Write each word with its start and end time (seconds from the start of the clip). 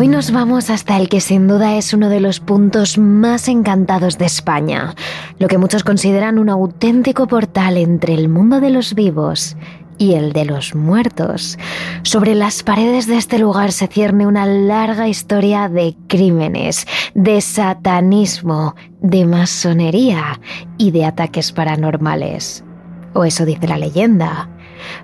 Hoy 0.00 0.08
nos 0.08 0.30
vamos 0.30 0.70
hasta 0.70 0.96
el 0.96 1.10
que 1.10 1.20
sin 1.20 1.46
duda 1.46 1.76
es 1.76 1.92
uno 1.92 2.08
de 2.08 2.20
los 2.20 2.40
puntos 2.40 2.96
más 2.96 3.48
encantados 3.48 4.16
de 4.16 4.24
España, 4.24 4.94
lo 5.38 5.46
que 5.46 5.58
muchos 5.58 5.84
consideran 5.84 6.38
un 6.38 6.48
auténtico 6.48 7.26
portal 7.26 7.76
entre 7.76 8.14
el 8.14 8.30
mundo 8.30 8.60
de 8.60 8.70
los 8.70 8.94
vivos 8.94 9.58
y 9.98 10.14
el 10.14 10.32
de 10.32 10.46
los 10.46 10.74
muertos. 10.74 11.58
Sobre 12.02 12.34
las 12.34 12.62
paredes 12.62 13.08
de 13.08 13.18
este 13.18 13.38
lugar 13.38 13.72
se 13.72 13.88
cierne 13.88 14.26
una 14.26 14.46
larga 14.46 15.06
historia 15.06 15.68
de 15.68 15.94
crímenes, 16.08 16.86
de 17.12 17.42
satanismo, 17.42 18.76
de 19.02 19.26
masonería 19.26 20.40
y 20.78 20.92
de 20.92 21.04
ataques 21.04 21.52
paranormales. 21.52 22.64
O 23.12 23.26
eso 23.26 23.44
dice 23.44 23.68
la 23.68 23.76
leyenda. 23.76 24.48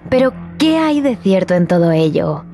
Pero, 0.09 0.33
¿qué 0.59 0.79
hay 0.79 1.01
de 1.01 1.17
cierto 1.17 1.55
en 1.55 1.67
todo 1.67 1.93
ello? 1.93 2.45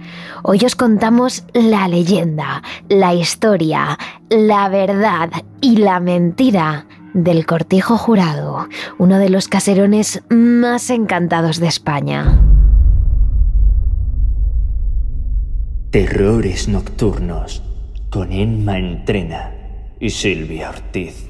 Hoy 0.42 0.60
os 0.64 0.74
contamos 0.74 1.44
la 1.52 1.88
leyenda, 1.88 2.62
la 2.88 3.14
historia, 3.14 3.98
la 4.28 4.68
verdad 4.68 5.30
y 5.60 5.76
la 5.76 6.00
mentira 6.00 6.86
del 7.14 7.46
Cortijo 7.46 7.96
Jurado, 7.96 8.68
uno 8.98 9.18
de 9.18 9.28
los 9.28 9.48
caserones 9.48 10.22
más 10.30 10.90
encantados 10.90 11.60
de 11.60 11.68
España. 11.68 12.40
Terrores 15.90 16.68
Nocturnos 16.68 17.62
con 18.10 18.32
Emma 18.32 18.78
Entrena 18.78 19.52
y 20.00 20.10
Silvia 20.10 20.70
Ortiz. 20.70 21.28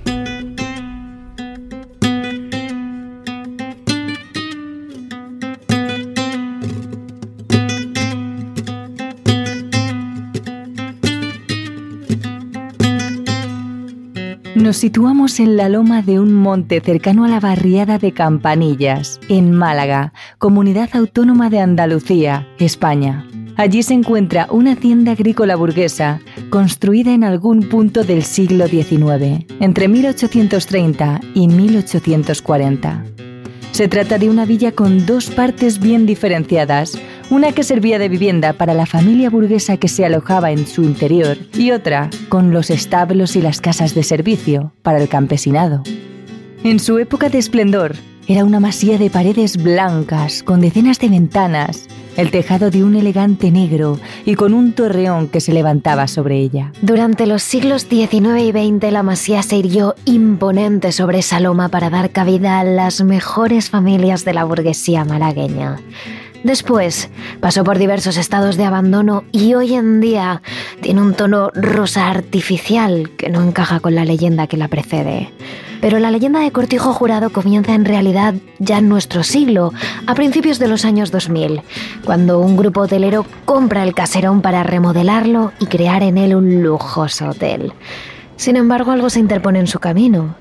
Nos 14.72 14.78
situamos 14.78 15.38
en 15.38 15.58
la 15.58 15.68
loma 15.68 16.00
de 16.00 16.18
un 16.18 16.32
monte 16.32 16.80
cercano 16.80 17.26
a 17.26 17.28
la 17.28 17.40
barriada 17.40 17.98
de 17.98 18.12
Campanillas, 18.12 19.20
en 19.28 19.52
Málaga, 19.52 20.14
comunidad 20.38 20.88
autónoma 20.94 21.50
de 21.50 21.60
Andalucía, 21.60 22.48
España. 22.58 23.28
Allí 23.58 23.82
se 23.82 23.92
encuentra 23.92 24.46
una 24.50 24.72
hacienda 24.72 25.12
agrícola 25.12 25.56
burguesa 25.56 26.20
construida 26.48 27.12
en 27.12 27.22
algún 27.22 27.68
punto 27.68 28.02
del 28.02 28.22
siglo 28.22 28.66
XIX, 28.66 29.44
entre 29.60 29.88
1830 29.88 31.20
y 31.34 31.48
1840. 31.48 33.04
Se 33.72 33.88
trata 33.88 34.16
de 34.16 34.30
una 34.30 34.46
villa 34.46 34.72
con 34.72 35.04
dos 35.04 35.28
partes 35.28 35.80
bien 35.80 36.06
diferenciadas, 36.06 36.98
una 37.32 37.52
que 37.52 37.62
servía 37.62 37.98
de 37.98 38.10
vivienda 38.10 38.52
para 38.52 38.74
la 38.74 38.84
familia 38.84 39.30
burguesa 39.30 39.78
que 39.78 39.88
se 39.88 40.04
alojaba 40.04 40.50
en 40.50 40.66
su 40.66 40.82
interior 40.82 41.38
y 41.54 41.70
otra 41.70 42.10
con 42.28 42.52
los 42.52 42.68
establos 42.68 43.36
y 43.36 43.40
las 43.40 43.62
casas 43.62 43.94
de 43.94 44.02
servicio 44.02 44.74
para 44.82 44.98
el 45.00 45.08
campesinado. 45.08 45.82
En 46.62 46.78
su 46.78 46.98
época 46.98 47.30
de 47.30 47.38
esplendor, 47.38 47.96
era 48.28 48.44
una 48.44 48.60
masía 48.60 48.98
de 48.98 49.08
paredes 49.08 49.56
blancas 49.56 50.42
con 50.42 50.60
decenas 50.60 50.98
de 50.98 51.08
ventanas, 51.08 51.88
el 52.18 52.30
tejado 52.30 52.70
de 52.70 52.84
un 52.84 52.96
elegante 52.96 53.50
negro 53.50 53.98
y 54.26 54.34
con 54.34 54.52
un 54.52 54.74
torreón 54.74 55.28
que 55.28 55.40
se 55.40 55.54
levantaba 55.54 56.08
sobre 56.08 56.36
ella. 56.36 56.70
Durante 56.82 57.26
los 57.26 57.42
siglos 57.42 57.86
XIX 57.88 58.42
y 58.42 58.50
XX 58.50 58.92
la 58.92 59.02
masía 59.02 59.42
se 59.42 59.56
hirió 59.56 59.94
imponente 60.04 60.92
sobre 60.92 61.20
esa 61.20 61.40
loma 61.40 61.70
para 61.70 61.88
dar 61.88 62.10
cabida 62.10 62.60
a 62.60 62.64
las 62.64 63.02
mejores 63.02 63.70
familias 63.70 64.26
de 64.26 64.34
la 64.34 64.44
burguesía 64.44 65.06
malagueña. 65.06 65.78
Después 66.44 67.08
pasó 67.40 67.62
por 67.62 67.78
diversos 67.78 68.16
estados 68.16 68.56
de 68.56 68.64
abandono 68.64 69.22
y 69.30 69.54
hoy 69.54 69.74
en 69.74 70.00
día 70.00 70.42
tiene 70.80 71.00
un 71.00 71.14
tono 71.14 71.50
rosa 71.54 72.08
artificial 72.08 73.10
que 73.16 73.30
no 73.30 73.42
encaja 73.42 73.78
con 73.78 73.94
la 73.94 74.04
leyenda 74.04 74.48
que 74.48 74.56
la 74.56 74.66
precede. 74.66 75.30
Pero 75.80 76.00
la 76.00 76.10
leyenda 76.10 76.40
de 76.40 76.50
Cortijo 76.50 76.92
Jurado 76.92 77.30
comienza 77.30 77.74
en 77.74 77.84
realidad 77.84 78.34
ya 78.58 78.78
en 78.78 78.88
nuestro 78.88 79.22
siglo, 79.22 79.72
a 80.06 80.14
principios 80.14 80.58
de 80.58 80.68
los 80.68 80.84
años 80.84 81.10
2000, 81.12 81.62
cuando 82.04 82.40
un 82.40 82.56
grupo 82.56 82.82
hotelero 82.82 83.24
compra 83.44 83.84
el 83.84 83.94
caserón 83.94 84.42
para 84.42 84.62
remodelarlo 84.64 85.52
y 85.60 85.66
crear 85.66 86.02
en 86.02 86.18
él 86.18 86.34
un 86.34 86.62
lujoso 86.62 87.30
hotel. 87.30 87.72
Sin 88.36 88.56
embargo, 88.56 88.90
algo 88.90 89.10
se 89.10 89.20
interpone 89.20 89.60
en 89.60 89.66
su 89.68 89.78
camino 89.78 90.36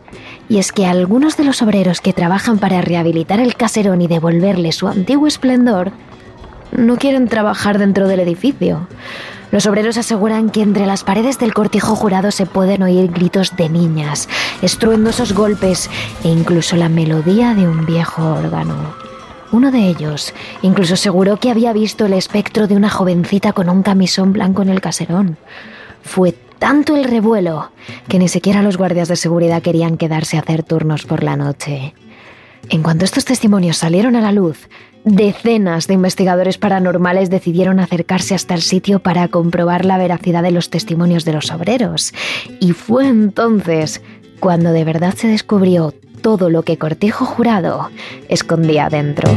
y 0.52 0.58
es 0.60 0.74
que 0.74 0.86
algunos 0.86 1.38
de 1.38 1.46
los 1.46 1.62
obreros 1.62 2.02
que 2.02 2.12
trabajan 2.12 2.60
para 2.60 2.82
rehabilitar 2.82 3.40
el 3.40 3.56
caserón 3.56 4.02
y 4.02 4.10
devolverle 4.10 4.74
su 4.74 4.90
antiguo 4.90 5.26
esplendor 5.26 5.94
no 6.76 6.98
quieren 6.98 7.30
trabajar 7.30 7.80
dentro 7.80 8.10
del 8.10 8.20
edificio. 8.20 8.86
Los 9.52 9.66
obreros 9.66 9.96
aseguran 9.96 10.50
que 10.50 10.62
entre 10.62 10.86
las 10.86 11.06
paredes 11.06 11.40
del 11.40 11.54
cortijo 11.54 11.96
jurado 11.96 12.32
se 12.32 12.48
pueden 12.48 12.84
oír 12.84 13.10
gritos 13.10 13.56
de 13.56 13.70
niñas, 13.70 14.28
estruendosos 14.62 15.32
golpes 15.32 15.90
e 16.22 16.28
incluso 16.28 16.76
la 16.76 16.90
melodía 16.90 17.54
de 17.54 17.70
un 17.70 17.86
viejo 17.86 18.34
órgano. 18.34 18.76
Uno 19.54 19.72
de 19.72 19.88
ellos 19.88 20.34
incluso 20.62 20.96
aseguró 20.96 21.38
que 21.38 21.50
había 21.50 21.72
visto 21.72 22.08
el 22.08 22.14
espectro 22.14 22.68
de 22.68 22.76
una 22.76 22.90
jovencita 22.90 23.54
con 23.54 23.70
un 23.70 23.84
camisón 23.84 24.34
blanco 24.34 24.64
en 24.64 24.68
el 24.68 24.82
caserón. 24.82 25.38
Fue 26.04 26.36
tanto 26.62 26.96
el 26.96 27.06
revuelo 27.06 27.72
que 28.08 28.20
ni 28.20 28.28
siquiera 28.28 28.62
los 28.62 28.78
guardias 28.78 29.08
de 29.08 29.16
seguridad 29.16 29.64
querían 29.64 29.98
quedarse 29.98 30.38
a 30.38 30.42
hacer 30.42 30.62
turnos 30.62 31.06
por 31.08 31.24
la 31.24 31.36
noche. 31.36 31.96
En 32.70 32.84
cuanto 32.84 33.04
estos 33.04 33.26
testimonios 33.26 33.78
salieron 33.78 34.16
a 34.16 34.22
la 34.22 34.32
luz, 34.32 34.70
decenas 35.04 35.88
de 35.88 35.96
investigadores 35.96 36.60
paranormales 36.60 37.32
decidieron 37.32 37.80
acercarse 37.80 38.36
hasta 38.36 38.54
el 38.54 38.62
sitio 38.62 39.00
para 39.00 39.28
comprobar 39.30 39.86
la 39.86 39.98
veracidad 39.98 40.44
de 40.44 40.52
los 40.52 40.70
testimonios 40.70 41.26
de 41.26 41.34
los 41.34 41.50
obreros. 41.50 42.14
Y 42.60 42.74
fue 42.74 43.08
entonces 43.08 44.04
cuando 44.40 44.72
de 44.72 44.84
verdad 44.84 45.16
se 45.16 45.30
descubrió 45.30 45.96
todo 46.22 46.52
lo 46.52 46.62
que 46.62 46.78
Cortijo 46.78 47.26
Jurado 47.26 47.90
escondía 48.30 48.88
dentro. 48.88 49.32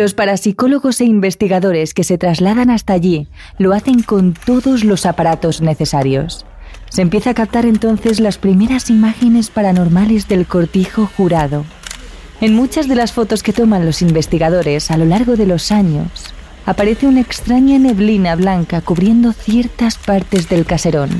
Los 0.00 0.14
parapsicólogos 0.14 1.02
e 1.02 1.04
investigadores 1.04 1.92
que 1.92 2.04
se 2.04 2.16
trasladan 2.16 2.70
hasta 2.70 2.94
allí 2.94 3.28
lo 3.58 3.74
hacen 3.74 4.02
con 4.02 4.32
todos 4.32 4.82
los 4.82 5.04
aparatos 5.04 5.60
necesarios. 5.60 6.46
Se 6.88 7.02
empieza 7.02 7.28
a 7.28 7.34
captar 7.34 7.66
entonces 7.66 8.18
las 8.18 8.38
primeras 8.38 8.88
imágenes 8.88 9.50
paranormales 9.50 10.26
del 10.26 10.46
cortijo 10.46 11.06
jurado. 11.18 11.66
En 12.40 12.54
muchas 12.54 12.88
de 12.88 12.94
las 12.94 13.12
fotos 13.12 13.42
que 13.42 13.52
toman 13.52 13.84
los 13.84 14.00
investigadores 14.00 14.90
a 14.90 14.96
lo 14.96 15.04
largo 15.04 15.36
de 15.36 15.44
los 15.44 15.70
años, 15.70 16.32
aparece 16.64 17.06
una 17.06 17.20
extraña 17.20 17.78
neblina 17.78 18.36
blanca 18.36 18.80
cubriendo 18.80 19.34
ciertas 19.34 19.98
partes 19.98 20.48
del 20.48 20.64
caserón. 20.64 21.10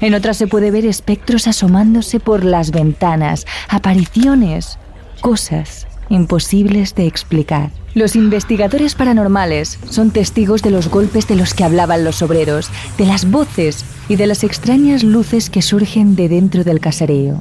En 0.00 0.14
otras 0.14 0.36
se 0.36 0.48
puede 0.48 0.72
ver 0.72 0.84
espectros 0.84 1.46
asomándose 1.46 2.18
por 2.18 2.44
las 2.44 2.72
ventanas, 2.72 3.46
apariciones, 3.68 4.80
cosas 5.20 5.86
imposibles 6.08 6.96
de 6.96 7.06
explicar. 7.06 7.70
Los 7.96 8.14
investigadores 8.14 8.94
paranormales 8.94 9.78
son 9.88 10.10
testigos 10.10 10.60
de 10.60 10.70
los 10.70 10.90
golpes 10.90 11.26
de 11.28 11.34
los 11.34 11.54
que 11.54 11.64
hablaban 11.64 12.04
los 12.04 12.20
obreros, 12.20 12.68
de 12.98 13.06
las 13.06 13.30
voces 13.30 13.86
y 14.06 14.16
de 14.16 14.26
las 14.26 14.44
extrañas 14.44 15.02
luces 15.02 15.48
que 15.48 15.62
surgen 15.62 16.14
de 16.14 16.28
dentro 16.28 16.62
del 16.62 16.78
caserío. 16.78 17.40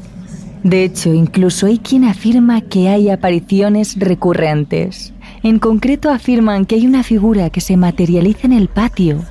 De 0.64 0.86
hecho, 0.86 1.14
incluso 1.14 1.66
hay 1.66 1.80
quien 1.80 2.06
afirma 2.06 2.62
que 2.62 2.88
hay 2.88 3.10
apariciones 3.10 4.00
recurrentes. 4.00 5.12
En 5.44 5.60
concreto 5.60 6.10
afirman 6.10 6.66
que 6.66 6.76
hay 6.76 6.88
una 6.88 7.04
figura 7.04 7.50
que 7.50 7.60
se 7.60 7.76
materializa 7.76 8.48
en 8.48 8.54
el 8.54 8.70
patio 8.70 9.26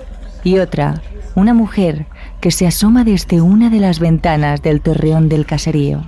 y 0.44 0.58
otra, 0.58 1.00
una 1.34 1.54
mujer, 1.54 2.04
que 2.42 2.50
se 2.50 2.66
asoma 2.66 3.02
desde 3.02 3.40
una 3.40 3.70
de 3.70 3.80
las 3.80 3.98
ventanas 3.98 4.60
del 4.60 4.82
torreón 4.82 5.30
del 5.30 5.46
caserío. 5.46 6.04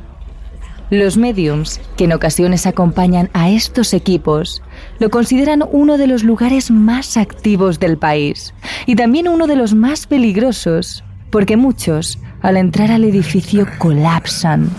Los 0.91 1.17
mediums, 1.17 1.81
que 1.97 2.05
en 2.05 2.13
ocasiones 2.13 2.65
acompañan 2.65 3.29
a 3.33 3.51
estos 3.51 3.93
equipos, 3.93 4.63
lo 5.01 5.11
consideran 5.11 5.65
uno 5.73 5.99
de 5.99 6.07
los 6.07 6.23
lugares 6.23 6.71
más 6.71 7.17
activos 7.17 7.81
del 7.81 7.99
país 7.99 8.55
y 8.87 8.95
también 8.95 9.27
uno 9.27 9.49
de 9.49 9.57
los 9.57 9.75
más 9.75 10.07
peligrosos, 10.07 11.03
porque 11.31 11.57
muchos, 11.57 12.21
al 12.41 12.57
entrar 12.57 12.93
al 12.93 13.03
edificio, 13.03 13.67
colapsan 13.79 14.71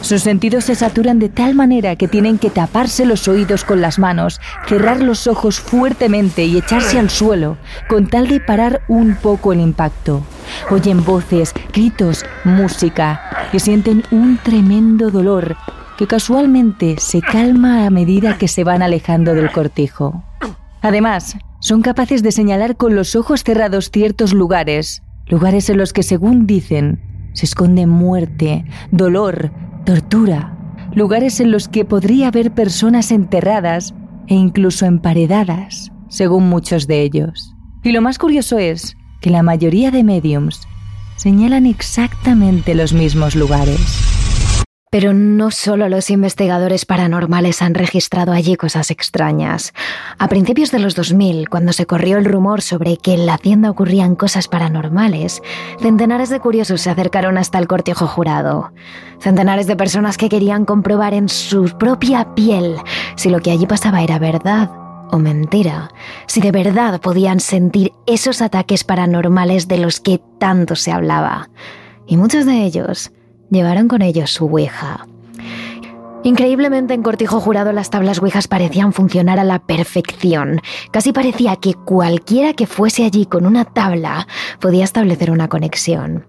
sus 0.00 0.22
sentidos 0.22 0.64
se 0.64 0.74
saturan 0.74 1.18
de 1.18 1.28
tal 1.28 1.54
manera 1.54 1.96
que 1.96 2.08
tienen 2.08 2.38
que 2.38 2.50
taparse 2.50 3.06
los 3.06 3.28
oídos 3.28 3.64
con 3.64 3.80
las 3.80 3.98
manos, 3.98 4.40
cerrar 4.68 5.02
los 5.02 5.26
ojos 5.26 5.60
fuertemente 5.60 6.44
y 6.44 6.58
echarse 6.58 6.98
al 6.98 7.10
suelo, 7.10 7.58
con 7.88 8.06
tal 8.06 8.28
de 8.28 8.40
parar 8.40 8.82
un 8.88 9.16
poco 9.16 9.52
el 9.52 9.60
impacto. 9.60 10.22
Oyen 10.70 11.04
voces, 11.04 11.52
gritos, 11.72 12.24
música 12.44 13.48
y 13.52 13.60
sienten 13.60 14.04
un 14.10 14.38
tremendo 14.38 15.10
dolor 15.10 15.56
que 15.96 16.06
casualmente 16.06 16.96
se 16.98 17.20
calma 17.20 17.86
a 17.86 17.90
medida 17.90 18.38
que 18.38 18.48
se 18.48 18.64
van 18.64 18.82
alejando 18.82 19.34
del 19.34 19.50
cortijo. 19.50 20.22
Además, 20.82 21.36
son 21.60 21.82
capaces 21.82 22.22
de 22.22 22.32
señalar 22.32 22.76
con 22.76 22.94
los 22.94 23.16
ojos 23.16 23.42
cerrados 23.42 23.90
ciertos 23.90 24.32
lugares, 24.32 25.02
lugares 25.26 25.68
en 25.70 25.78
los 25.78 25.92
que, 25.92 26.02
según 26.02 26.46
dicen, 26.46 27.00
se 27.32 27.46
esconde 27.46 27.86
muerte, 27.86 28.64
dolor, 28.90 29.50
tortura, 29.86 30.52
lugares 30.92 31.40
en 31.40 31.52
los 31.52 31.68
que 31.68 31.84
podría 31.84 32.28
haber 32.28 32.50
personas 32.50 33.12
enterradas 33.12 33.94
e 34.26 34.34
incluso 34.34 34.84
emparedadas, 34.84 35.92
según 36.08 36.48
muchos 36.48 36.88
de 36.88 37.02
ellos. 37.02 37.54
Y 37.84 37.92
lo 37.92 38.02
más 38.02 38.18
curioso 38.18 38.58
es 38.58 38.96
que 39.20 39.30
la 39.30 39.44
mayoría 39.44 39.92
de 39.92 40.02
mediums 40.02 40.66
señalan 41.16 41.66
exactamente 41.66 42.74
los 42.74 42.92
mismos 42.92 43.36
lugares. 43.36 44.05
Pero 44.96 45.12
no 45.12 45.50
solo 45.50 45.90
los 45.90 46.08
investigadores 46.08 46.86
paranormales 46.86 47.60
han 47.60 47.74
registrado 47.74 48.32
allí 48.32 48.56
cosas 48.56 48.90
extrañas. 48.90 49.74
A 50.18 50.26
principios 50.26 50.70
de 50.70 50.78
los 50.78 50.94
2000, 50.94 51.50
cuando 51.50 51.74
se 51.74 51.84
corrió 51.84 52.16
el 52.16 52.24
rumor 52.24 52.62
sobre 52.62 52.96
que 52.96 53.12
en 53.12 53.26
la 53.26 53.34
hacienda 53.34 53.68
ocurrían 53.68 54.16
cosas 54.16 54.48
paranormales, 54.48 55.42
centenares 55.82 56.30
de 56.30 56.40
curiosos 56.40 56.80
se 56.80 56.88
acercaron 56.88 57.36
hasta 57.36 57.58
el 57.58 57.66
cortejo 57.66 58.06
jurado. 58.06 58.72
Centenares 59.20 59.66
de 59.66 59.76
personas 59.76 60.16
que 60.16 60.30
querían 60.30 60.64
comprobar 60.64 61.12
en 61.12 61.28
su 61.28 61.76
propia 61.76 62.34
piel 62.34 62.76
si 63.16 63.28
lo 63.28 63.40
que 63.40 63.50
allí 63.50 63.66
pasaba 63.66 64.00
era 64.00 64.18
verdad 64.18 64.70
o 65.10 65.18
mentira, 65.18 65.90
si 66.26 66.40
de 66.40 66.52
verdad 66.52 67.02
podían 67.02 67.40
sentir 67.40 67.92
esos 68.06 68.40
ataques 68.40 68.82
paranormales 68.82 69.68
de 69.68 69.76
los 69.76 70.00
que 70.00 70.22
tanto 70.38 70.74
se 70.74 70.90
hablaba. 70.90 71.50
Y 72.06 72.16
muchos 72.16 72.46
de 72.46 72.64
ellos 72.64 73.12
Llevaron 73.50 73.88
con 73.88 74.02
ellos 74.02 74.30
su 74.32 74.46
Ouija. 74.46 75.06
Increíblemente 76.26 76.92
en 76.92 77.04
Cortijo 77.04 77.38
Jurado 77.38 77.72
las 77.72 77.90
tablas 77.90 78.18
Ouijas 78.18 78.48
parecían 78.48 78.92
funcionar 78.92 79.38
a 79.38 79.44
la 79.44 79.60
perfección. 79.60 80.60
Casi 80.90 81.12
parecía 81.12 81.54
que 81.54 81.74
cualquiera 81.74 82.52
que 82.52 82.66
fuese 82.66 83.04
allí 83.04 83.26
con 83.26 83.46
una 83.46 83.64
tabla 83.64 84.26
podía 84.60 84.82
establecer 84.82 85.30
una 85.30 85.46
conexión. 85.46 86.26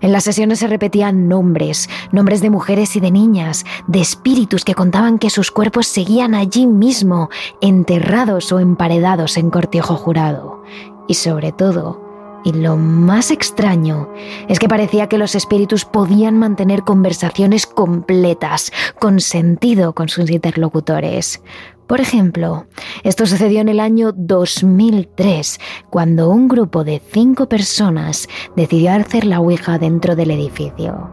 En 0.00 0.10
las 0.10 0.24
sesiones 0.24 0.58
se 0.58 0.66
repetían 0.66 1.28
nombres, 1.28 1.88
nombres 2.10 2.40
de 2.40 2.50
mujeres 2.50 2.96
y 2.96 3.00
de 3.00 3.12
niñas, 3.12 3.64
de 3.86 4.00
espíritus 4.00 4.64
que 4.64 4.74
contaban 4.74 5.20
que 5.20 5.30
sus 5.30 5.52
cuerpos 5.52 5.86
seguían 5.86 6.34
allí 6.34 6.66
mismo, 6.66 7.30
enterrados 7.60 8.50
o 8.50 8.58
emparedados 8.58 9.36
en 9.36 9.50
Cortijo 9.50 9.94
Jurado. 9.94 10.64
Y 11.06 11.14
sobre 11.14 11.52
todo, 11.52 12.05
y 12.46 12.52
lo 12.52 12.76
más 12.76 13.32
extraño 13.32 14.08
es 14.46 14.60
que 14.60 14.68
parecía 14.68 15.08
que 15.08 15.18
los 15.18 15.34
espíritus 15.34 15.84
podían 15.84 16.38
mantener 16.38 16.82
conversaciones 16.82 17.66
completas, 17.66 18.70
con 19.00 19.18
sentido 19.18 19.94
con 19.94 20.08
sus 20.08 20.30
interlocutores. 20.30 21.42
Por 21.88 22.00
ejemplo, 22.00 22.66
esto 23.02 23.26
sucedió 23.26 23.60
en 23.60 23.68
el 23.68 23.80
año 23.80 24.12
2003, 24.12 25.58
cuando 25.90 26.30
un 26.30 26.46
grupo 26.46 26.84
de 26.84 27.02
cinco 27.12 27.48
personas 27.48 28.28
decidió 28.54 28.92
hacer 28.92 29.24
la 29.24 29.40
Ouija 29.40 29.78
dentro 29.78 30.14
del 30.14 30.30
edificio. 30.30 31.10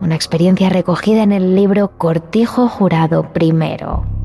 Una 0.00 0.14
experiencia 0.14 0.68
recogida 0.68 1.24
en 1.24 1.32
el 1.32 1.56
libro 1.56 1.98
Cortijo 1.98 2.68
Jurado 2.68 3.32
primero. 3.32 4.15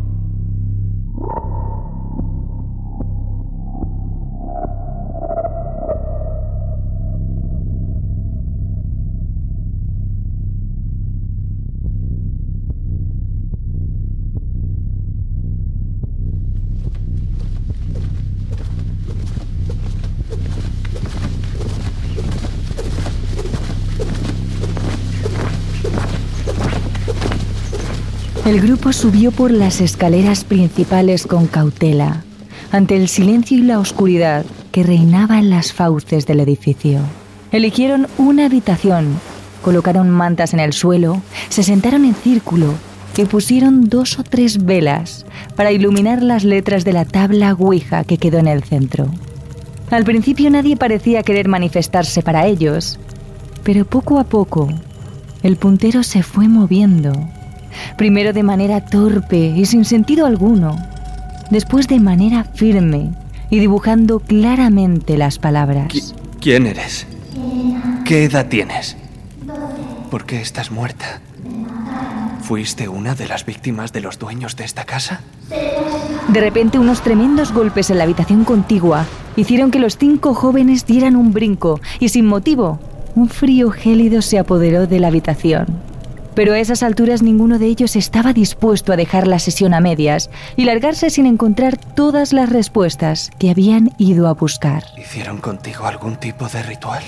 El 28.44 28.60
grupo 28.60 28.92
subió 28.92 29.32
por 29.32 29.52
las 29.52 29.82
escaleras 29.82 30.44
principales 30.44 31.28
con 31.28 31.46
cautela, 31.46 32.24
ante 32.72 32.98
el 32.98 33.08
silencio 33.08 33.60
y 33.60 33.62
la 33.62 33.78
oscuridad 33.78 34.46
que 34.72 34.82
reinaba 34.82 35.38
en 35.38 35.52
las 35.52 35.74
fauces 35.74 36.26
del 36.26 36.40
edificio. 36.40 37.02
Eligieron 37.52 38.08
una 38.18 38.48
habitación, 38.48 39.20
colocaron 39.62 40.10
mantas 40.10 40.56
en 40.56 40.60
el 40.60 40.74
suelo, 40.74 41.22
se 41.50 41.62
sentaron 41.62 42.04
en 42.04 42.16
círculo 42.16 42.74
y 43.16 43.26
pusieron 43.26 43.88
dos 43.88 44.18
o 44.18 44.24
tres 44.24 44.66
velas 44.66 45.28
para 45.56 45.72
iluminar 45.72 46.24
las 46.24 46.44
letras 46.44 46.84
de 46.84 46.94
la 46.94 47.06
tabla 47.06 47.54
Ouija 47.54 48.04
que 48.06 48.18
quedó 48.18 48.40
en 48.40 48.48
el 48.48 48.64
centro. 48.64 49.12
Al 49.92 50.04
principio 50.04 50.50
nadie 50.50 50.78
parecía 50.78 51.22
querer 51.22 51.48
manifestarse 51.48 52.24
para 52.24 52.48
ellos, 52.48 53.00
pero 53.64 53.86
poco 53.86 54.18
a 54.18 54.24
poco 54.24 54.68
el 55.44 55.58
puntero 55.58 56.02
se 56.02 56.24
fue 56.24 56.48
moviendo 56.48 57.14
primero 57.96 58.34
de 58.34 58.44
manera 58.44 58.82
torpe 58.82 59.54
y 59.56 59.66
sin 59.66 59.86
sentido 59.86 60.26
alguno, 60.26 60.76
después 61.50 61.88
de 61.88 62.00
manera 62.00 62.44
firme 62.44 63.12
y 63.50 63.60
dibujando 63.60 64.20
claramente 64.20 65.18
las 65.18 65.38
palabras. 65.40 66.16
¿Quién 66.40 66.66
eres? 66.66 67.06
¿Qué 68.06 68.24
edad 68.26 68.48
tienes? 68.48 68.98
¿Por 70.10 70.26
qué 70.26 70.42
estás 70.42 70.72
muerta? 70.72 71.22
¿Fuiste 72.42 72.88
una 72.88 73.16
de 73.16 73.28
las 73.28 73.46
víctimas 73.46 73.94
de 73.94 74.02
los 74.02 74.18
dueños 74.20 74.56
de 74.56 74.66
esta 74.66 74.84
casa? 74.84 75.22
De 76.28 76.40
repente 76.40 76.80
unos 76.80 77.02
tremendos 77.02 77.54
golpes 77.54 77.90
en 77.90 77.98
la 77.98 78.06
habitación 78.06 78.44
contigua 78.44 79.06
hicieron 79.36 79.72
que 79.72 79.80
los 79.80 79.98
cinco 79.98 80.34
jóvenes 80.34 80.86
dieran 80.86 81.16
un 81.16 81.32
brinco 81.32 81.80
y 82.00 82.10
sin 82.10 82.26
motivo, 82.26 82.80
un 83.16 83.30
frío 83.30 83.72
gélido 83.72 84.22
se 84.22 84.40
apoderó 84.40 84.88
de 84.88 85.00
la 85.00 85.08
habitación. 85.08 85.91
Pero 86.34 86.54
a 86.54 86.60
esas 86.60 86.82
alturas 86.84 87.22
ninguno 87.22 87.60
de 87.60 87.66
ellos 87.66 87.96
estaba 87.96 88.34
dispuesto 88.34 88.94
a 88.94 88.96
dejar 88.96 89.28
la 89.28 89.40
sesión 89.40 89.74
a 89.74 89.82
medias 89.82 90.30
y 90.56 90.66
largarse 90.66 91.10
sin 91.10 91.26
encontrar 91.26 91.78
todas 91.78 92.32
las 92.32 92.50
respuestas 92.50 93.32
que 93.38 93.50
habían 93.50 93.92
ido 93.98 94.28
a 94.28 94.34
buscar. 94.34 94.84
¿Hicieron 94.98 95.40
contigo 95.40 95.86
algún 95.86 96.16
tipo 96.16 96.48
de 96.48 96.64
ritual? 96.64 97.04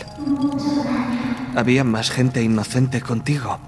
¿Había 1.55 1.83
más 1.83 2.09
gente 2.09 2.41
inocente 2.41 3.01
contigo? 3.01 3.59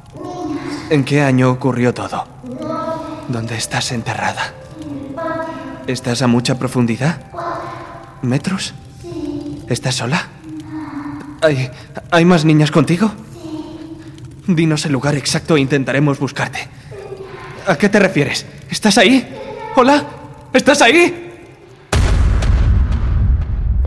¿En 0.89 1.03
qué 1.03 1.21
año 1.21 1.49
ocurrió 1.49 1.93
todo? 1.93 2.25
¿Dónde 3.29 3.55
estás 3.57 3.91
enterrada? 3.91 4.53
¿Estás 5.87 6.21
a 6.21 6.27
mucha 6.27 6.59
profundidad? 6.59 7.21
¿Metros? 8.21 8.73
¿Estás 9.69 9.95
sola? 9.95 10.27
¿Hay, 11.41 11.69
¿Hay 12.11 12.25
más 12.25 12.43
niñas 12.43 12.71
contigo? 12.71 13.11
Dinos 14.47 14.85
el 14.85 14.93
lugar 14.93 15.15
exacto 15.15 15.57
e 15.57 15.61
intentaremos 15.61 16.19
buscarte. 16.19 16.67
¿A 17.67 17.77
qué 17.77 17.89
te 17.89 17.99
refieres? 17.99 18.45
¿Estás 18.69 18.97
ahí? 18.97 19.27
¿Hola? 19.75 20.05
¿Estás 20.53 20.81
ahí? 20.81 21.21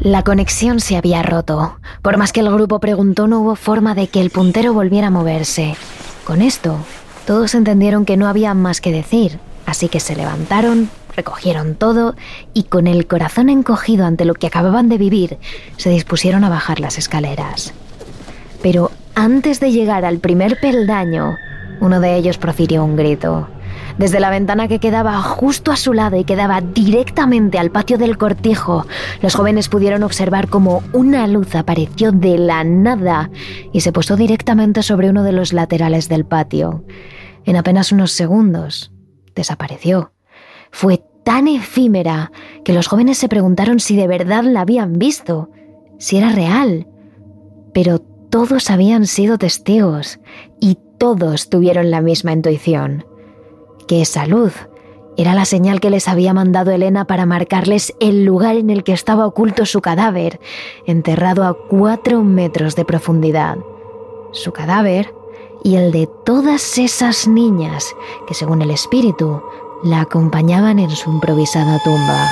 La 0.00 0.22
conexión 0.22 0.80
se 0.80 0.96
había 0.96 1.22
roto. 1.22 1.78
Por 2.02 2.16
más 2.16 2.32
que 2.32 2.40
el 2.40 2.52
grupo 2.52 2.80
preguntó, 2.80 3.26
no 3.26 3.40
hubo 3.40 3.56
forma 3.56 3.94
de 3.94 4.08
que 4.08 4.20
el 4.20 4.30
puntero 4.30 4.72
volviera 4.72 5.08
a 5.08 5.10
moverse. 5.10 5.76
Con 6.24 6.42
esto, 6.42 6.78
todos 7.26 7.54
entendieron 7.54 8.04
que 8.04 8.16
no 8.16 8.28
había 8.28 8.54
más 8.54 8.80
que 8.80 8.92
decir, 8.92 9.38
así 9.66 9.88
que 9.88 10.00
se 10.00 10.16
levantaron, 10.16 10.90
recogieron 11.16 11.74
todo 11.74 12.14
y 12.54 12.64
con 12.64 12.86
el 12.86 13.06
corazón 13.06 13.48
encogido 13.48 14.06
ante 14.06 14.24
lo 14.24 14.34
que 14.34 14.46
acababan 14.46 14.88
de 14.88 14.98
vivir, 14.98 15.38
se 15.76 15.90
dispusieron 15.90 16.44
a 16.44 16.48
bajar 16.48 16.80
las 16.80 16.96
escaleras. 16.96 17.74
Pero 18.62 18.92
antes 19.18 19.58
de 19.58 19.72
llegar 19.72 20.04
al 20.04 20.20
primer 20.20 20.60
peldaño, 20.60 21.38
uno 21.80 21.98
de 21.98 22.14
ellos 22.14 22.38
profirió 22.38 22.84
un 22.84 22.94
grito. 22.94 23.48
Desde 23.98 24.20
la 24.20 24.30
ventana 24.30 24.68
que 24.68 24.78
quedaba 24.78 25.20
justo 25.22 25.72
a 25.72 25.76
su 25.76 25.92
lado 25.92 26.16
y 26.16 26.22
quedaba 26.22 26.60
directamente 26.60 27.58
al 27.58 27.72
patio 27.72 27.98
del 27.98 28.16
cortijo, 28.16 28.86
los 29.20 29.34
jóvenes 29.34 29.68
pudieron 29.68 30.04
observar 30.04 30.48
cómo 30.48 30.84
una 30.92 31.26
luz 31.26 31.56
apareció 31.56 32.12
de 32.12 32.38
la 32.38 32.62
nada 32.62 33.28
y 33.72 33.80
se 33.80 33.90
posó 33.90 34.14
directamente 34.14 34.84
sobre 34.84 35.10
uno 35.10 35.24
de 35.24 35.32
los 35.32 35.52
laterales 35.52 36.08
del 36.08 36.24
patio. 36.24 36.84
En 37.44 37.56
apenas 37.56 37.90
unos 37.90 38.12
segundos, 38.12 38.92
desapareció. 39.34 40.12
Fue 40.70 41.02
tan 41.24 41.48
efímera 41.48 42.30
que 42.64 42.72
los 42.72 42.86
jóvenes 42.86 43.18
se 43.18 43.28
preguntaron 43.28 43.80
si 43.80 43.96
de 43.96 44.06
verdad 44.06 44.44
la 44.44 44.60
habían 44.60 44.92
visto, 45.00 45.50
si 45.98 46.18
era 46.18 46.28
real. 46.30 46.86
Pero 47.74 48.00
todos 48.30 48.70
habían 48.70 49.06
sido 49.06 49.38
testigos 49.38 50.18
y 50.60 50.78
todos 50.98 51.48
tuvieron 51.48 51.90
la 51.90 52.00
misma 52.00 52.32
intuición, 52.32 53.06
que 53.86 54.02
esa 54.02 54.26
luz 54.26 54.68
era 55.16 55.34
la 55.34 55.44
señal 55.44 55.80
que 55.80 55.90
les 55.90 56.06
había 56.06 56.32
mandado 56.32 56.70
Elena 56.70 57.04
para 57.04 57.26
marcarles 57.26 57.92
el 57.98 58.24
lugar 58.24 58.56
en 58.56 58.70
el 58.70 58.84
que 58.84 58.92
estaba 58.92 59.26
oculto 59.26 59.66
su 59.66 59.80
cadáver, 59.80 60.38
enterrado 60.86 61.44
a 61.44 61.56
cuatro 61.68 62.22
metros 62.22 62.76
de 62.76 62.84
profundidad. 62.84 63.58
Su 64.32 64.52
cadáver 64.52 65.12
y 65.64 65.74
el 65.74 65.90
de 65.90 66.08
todas 66.24 66.78
esas 66.78 67.26
niñas 67.26 67.96
que, 68.28 68.34
según 68.34 68.62
el 68.62 68.70
espíritu, 68.70 69.42
la 69.82 70.02
acompañaban 70.02 70.78
en 70.78 70.90
su 70.90 71.10
improvisada 71.10 71.80
tumba. 71.82 72.28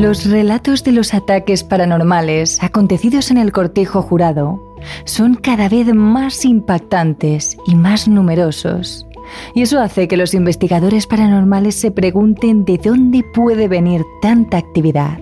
Los 0.00 0.24
relatos 0.24 0.82
de 0.82 0.92
los 0.92 1.12
ataques 1.12 1.62
paranormales 1.62 2.62
acontecidos 2.62 3.30
en 3.30 3.36
el 3.36 3.52
cortejo 3.52 4.00
jurado 4.00 4.58
son 5.04 5.34
cada 5.34 5.68
vez 5.68 5.94
más 5.94 6.46
impactantes 6.46 7.58
y 7.66 7.74
más 7.74 8.08
numerosos. 8.08 9.06
Y 9.54 9.60
eso 9.60 9.78
hace 9.78 10.08
que 10.08 10.16
los 10.16 10.32
investigadores 10.32 11.06
paranormales 11.06 11.74
se 11.74 11.90
pregunten 11.90 12.64
de 12.64 12.78
dónde 12.78 13.22
puede 13.34 13.68
venir 13.68 14.02
tanta 14.22 14.56
actividad. 14.56 15.18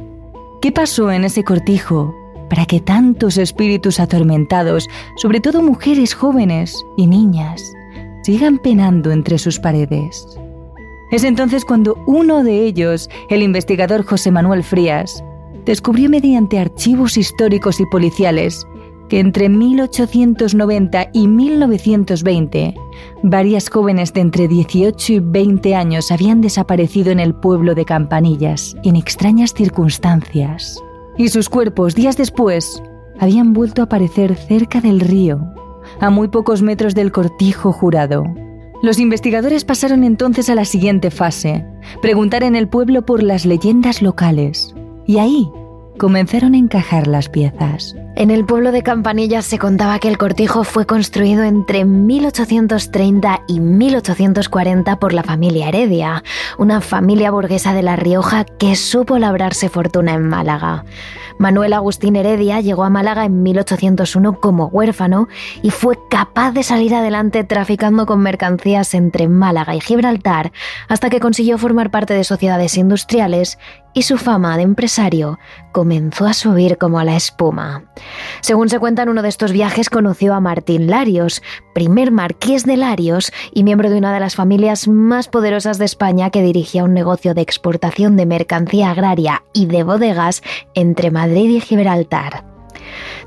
¿Qué 0.62 0.70
pasó 0.70 1.10
en 1.10 1.24
ese 1.24 1.42
cortijo 1.42 2.14
para 2.48 2.64
que 2.64 2.78
tantos 2.78 3.36
espíritus 3.36 3.98
atormentados, 3.98 4.86
sobre 5.16 5.40
todo 5.40 5.60
mujeres 5.60 6.14
jóvenes 6.14 6.80
y 6.96 7.08
niñas, 7.08 7.64
sigan 8.22 8.58
penando 8.58 9.10
entre 9.10 9.38
sus 9.38 9.58
paredes? 9.58 10.38
Es 11.10 11.24
entonces 11.24 11.64
cuando 11.64 11.96
uno 12.06 12.44
de 12.44 12.64
ellos, 12.64 13.08
el 13.30 13.42
investigador 13.42 14.04
José 14.04 14.30
Manuel 14.30 14.62
Frías, 14.62 15.24
descubrió 15.64 16.10
mediante 16.10 16.58
archivos 16.58 17.16
históricos 17.16 17.80
y 17.80 17.86
policiales 17.86 18.66
que 19.08 19.20
entre 19.20 19.48
1890 19.48 21.08
y 21.12 21.28
1920 21.28 22.74
varias 23.22 23.70
jóvenes 23.70 24.12
de 24.12 24.20
entre 24.20 24.48
18 24.48 25.12
y 25.14 25.20
20 25.20 25.74
años 25.74 26.10
habían 26.12 26.40
desaparecido 26.40 27.10
en 27.10 27.20
el 27.20 27.34
pueblo 27.34 27.74
de 27.74 27.84
Campanillas 27.84 28.76
en 28.84 28.96
extrañas 28.96 29.54
circunstancias. 29.54 30.82
Y 31.16 31.28
sus 31.28 31.48
cuerpos, 31.48 31.94
días 31.94 32.16
después, 32.16 32.82
habían 33.18 33.52
vuelto 33.52 33.82
a 33.82 33.86
aparecer 33.86 34.36
cerca 34.36 34.80
del 34.80 35.00
río, 35.00 35.40
a 36.00 36.10
muy 36.10 36.28
pocos 36.28 36.62
metros 36.62 36.94
del 36.94 37.10
cortijo 37.10 37.72
jurado. 37.72 38.24
Los 38.80 39.00
investigadores 39.00 39.64
pasaron 39.64 40.04
entonces 40.04 40.48
a 40.48 40.54
la 40.54 40.64
siguiente 40.64 41.10
fase, 41.10 41.64
preguntar 42.00 42.44
en 42.44 42.54
el 42.54 42.68
pueblo 42.68 43.04
por 43.04 43.24
las 43.24 43.44
leyendas 43.44 44.02
locales. 44.02 44.72
Y 45.04 45.18
ahí 45.18 45.50
comenzaron 45.98 46.54
a 46.54 46.58
encajar 46.58 47.08
las 47.08 47.28
piezas. 47.28 47.96
En 48.14 48.30
el 48.30 48.44
pueblo 48.44 48.70
de 48.70 48.82
Campanillas 48.82 49.44
se 49.44 49.58
contaba 49.58 49.98
que 49.98 50.08
el 50.08 50.16
cortijo 50.16 50.64
fue 50.64 50.86
construido 50.86 51.42
entre 51.42 51.84
1830 51.84 53.42
y 53.48 53.60
1840 53.60 54.98
por 54.98 55.12
la 55.12 55.24
familia 55.24 55.68
Heredia, 55.68 56.22
una 56.56 56.80
familia 56.80 57.30
burguesa 57.32 57.74
de 57.74 57.82
La 57.82 57.96
Rioja 57.96 58.44
que 58.44 58.76
supo 58.76 59.18
labrarse 59.18 59.68
fortuna 59.68 60.14
en 60.14 60.28
Málaga. 60.28 60.84
Manuel 61.38 61.72
Agustín 61.72 62.16
Heredia 62.16 62.60
llegó 62.60 62.84
a 62.84 62.90
Málaga 62.90 63.24
en 63.24 63.42
1801 63.42 64.40
como 64.40 64.66
huérfano 64.66 65.28
y 65.62 65.70
fue 65.70 65.98
capaz 66.10 66.52
de 66.52 66.62
salir 66.62 66.94
adelante 66.94 67.44
traficando 67.44 68.06
con 68.06 68.20
mercancías 68.20 68.92
entre 68.94 69.28
Málaga 69.28 69.74
y 69.76 69.80
Gibraltar 69.80 70.52
hasta 70.88 71.10
que 71.10 71.20
consiguió 71.20 71.56
formar 71.58 71.90
parte 71.90 72.14
de 72.14 72.24
sociedades 72.24 72.76
industriales 72.76 73.58
y 73.94 74.02
su 74.02 74.16
fama 74.16 74.56
de 74.56 74.62
empresario 74.62 75.38
comenzó 75.72 76.26
a 76.26 76.32
subir 76.32 76.78
como 76.78 77.02
la 77.02 77.16
espuma. 77.16 77.84
Según 78.40 78.68
se 78.68 78.78
cuenta 78.78 79.02
en 79.02 79.08
uno 79.08 79.22
de 79.22 79.28
estos 79.28 79.52
viajes, 79.52 79.90
conoció 79.90 80.34
a 80.34 80.40
Martín 80.40 80.88
Larios, 80.88 81.42
primer 81.74 82.12
marqués 82.12 82.64
de 82.64 82.76
Larios 82.76 83.32
y 83.52 83.64
miembro 83.64 83.90
de 83.90 83.98
una 83.98 84.12
de 84.12 84.20
las 84.20 84.36
familias 84.36 84.88
más 84.88 85.28
poderosas 85.28 85.78
de 85.78 85.84
España 85.84 86.30
que 86.30 86.42
dirigía 86.42 86.84
un 86.84 86.94
negocio 86.94 87.34
de 87.34 87.42
exportación 87.42 88.16
de 88.16 88.26
mercancía 88.26 88.90
agraria 88.90 89.42
y 89.52 89.66
de 89.66 89.82
bodegas 89.82 90.42
entre 90.74 91.10
Madrid 91.28 91.50
y 91.50 91.60
Gibraltar. 91.60 92.44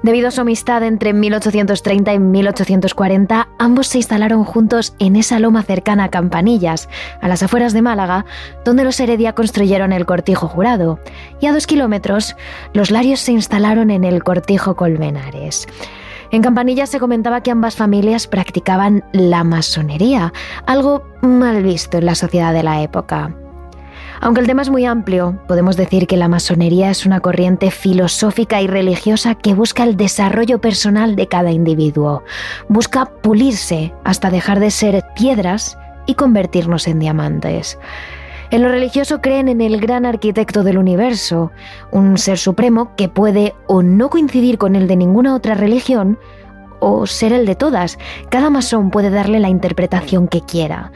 Debido 0.01 0.29
a 0.29 0.31
su 0.31 0.41
amistad 0.41 0.81
entre 0.81 1.13
1830 1.13 2.13
y 2.15 2.19
1840, 2.19 3.49
ambos 3.59 3.87
se 3.87 3.99
instalaron 3.99 4.43
juntos 4.43 4.95
en 4.97 5.15
esa 5.15 5.37
loma 5.37 5.61
cercana 5.61 6.05
a 6.05 6.09
Campanillas, 6.09 6.89
a 7.21 7.27
las 7.27 7.43
afueras 7.43 7.73
de 7.73 7.83
Málaga, 7.83 8.25
donde 8.65 8.83
los 8.83 8.99
Heredia 8.99 9.33
construyeron 9.33 9.93
el 9.93 10.07
cortijo 10.07 10.47
jurado, 10.47 10.99
y 11.39 11.45
a 11.45 11.53
dos 11.53 11.67
kilómetros, 11.67 12.35
los 12.73 12.89
Larios 12.89 13.19
se 13.19 13.33
instalaron 13.33 13.91
en 13.91 14.03
el 14.03 14.23
cortijo 14.23 14.75
Colmenares. 14.75 15.67
En 16.31 16.41
Campanillas 16.41 16.89
se 16.89 16.99
comentaba 16.99 17.43
que 17.43 17.51
ambas 17.51 17.75
familias 17.75 18.25
practicaban 18.25 19.03
la 19.11 19.43
masonería, 19.43 20.33
algo 20.65 21.03
mal 21.21 21.61
visto 21.61 21.99
en 21.99 22.07
la 22.07 22.15
sociedad 22.15 22.53
de 22.53 22.63
la 22.63 22.81
época. 22.81 23.35
Aunque 24.23 24.41
el 24.41 24.45
tema 24.45 24.61
es 24.61 24.69
muy 24.69 24.85
amplio, 24.85 25.39
podemos 25.47 25.75
decir 25.75 26.05
que 26.05 26.15
la 26.15 26.27
masonería 26.27 26.91
es 26.91 27.07
una 27.07 27.21
corriente 27.21 27.71
filosófica 27.71 28.61
y 28.61 28.67
religiosa 28.67 29.33
que 29.33 29.55
busca 29.55 29.83
el 29.83 29.97
desarrollo 29.97 30.61
personal 30.61 31.15
de 31.15 31.27
cada 31.27 31.49
individuo. 31.49 32.23
Busca 32.69 33.05
pulirse 33.05 33.91
hasta 34.03 34.29
dejar 34.29 34.59
de 34.59 34.69
ser 34.69 35.03
piedras 35.15 35.75
y 36.05 36.13
convertirnos 36.13 36.87
en 36.87 36.99
diamantes. 36.99 37.79
En 38.51 38.61
lo 38.61 38.69
religioso 38.69 39.21
creen 39.21 39.47
en 39.47 39.59
el 39.59 39.81
gran 39.81 40.05
arquitecto 40.05 40.61
del 40.61 40.77
universo, 40.77 41.51
un 41.89 42.19
ser 42.19 42.37
supremo 42.37 42.95
que 42.95 43.09
puede 43.09 43.55
o 43.65 43.81
no 43.81 44.11
coincidir 44.11 44.59
con 44.59 44.75
el 44.75 44.87
de 44.87 44.97
ninguna 44.97 45.33
otra 45.33 45.55
religión, 45.55 46.19
o 46.79 47.07
ser 47.07 47.33
el 47.33 47.47
de 47.47 47.55
todas. 47.55 47.97
Cada 48.29 48.51
masón 48.51 48.91
puede 48.91 49.09
darle 49.09 49.39
la 49.39 49.49
interpretación 49.49 50.27
que 50.27 50.41
quiera. 50.41 50.91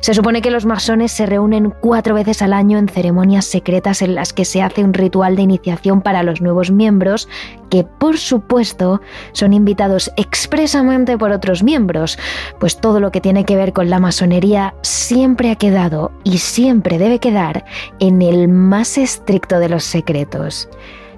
Se 0.00 0.14
supone 0.14 0.42
que 0.42 0.50
los 0.50 0.66
masones 0.66 1.12
se 1.12 1.26
reúnen 1.26 1.72
cuatro 1.80 2.14
veces 2.14 2.42
al 2.42 2.52
año 2.52 2.78
en 2.78 2.88
ceremonias 2.88 3.44
secretas 3.44 4.02
en 4.02 4.14
las 4.14 4.32
que 4.32 4.44
se 4.44 4.62
hace 4.62 4.84
un 4.84 4.94
ritual 4.94 5.36
de 5.36 5.42
iniciación 5.42 6.02
para 6.02 6.22
los 6.22 6.40
nuevos 6.40 6.70
miembros, 6.70 7.28
que 7.70 7.84
por 7.84 8.18
supuesto 8.18 9.00
son 9.32 9.52
invitados 9.52 10.12
expresamente 10.16 11.18
por 11.18 11.32
otros 11.32 11.62
miembros, 11.62 12.18
pues 12.60 12.80
todo 12.80 13.00
lo 13.00 13.10
que 13.10 13.20
tiene 13.20 13.44
que 13.44 13.56
ver 13.56 13.72
con 13.72 13.90
la 13.90 13.98
masonería 13.98 14.74
siempre 14.82 15.50
ha 15.50 15.56
quedado 15.56 16.12
y 16.24 16.38
siempre 16.38 16.98
debe 16.98 17.18
quedar 17.18 17.64
en 17.98 18.22
el 18.22 18.48
más 18.48 18.98
estricto 18.98 19.58
de 19.58 19.68
los 19.68 19.84
secretos. 19.84 20.68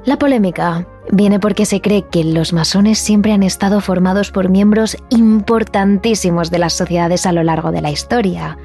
La 0.04 0.18
polémica 0.18 0.86
viene 1.10 1.40
porque 1.40 1.66
se 1.66 1.80
cree 1.80 2.06
que 2.10 2.24
los 2.24 2.52
masones 2.52 2.98
siempre 2.98 3.32
han 3.32 3.42
estado 3.42 3.80
formados 3.80 4.30
por 4.30 4.48
miembros 4.48 4.96
importantísimos 5.10 6.50
de 6.50 6.58
las 6.58 6.74
sociedades 6.74 7.26
a 7.26 7.32
lo 7.32 7.42
largo 7.42 7.70
de 7.72 7.80
la 7.80 7.90
historia, 7.90 8.58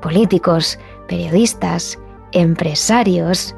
políticos, 0.00 0.78
periodistas, 1.08 1.98
empresarios, 2.32 3.54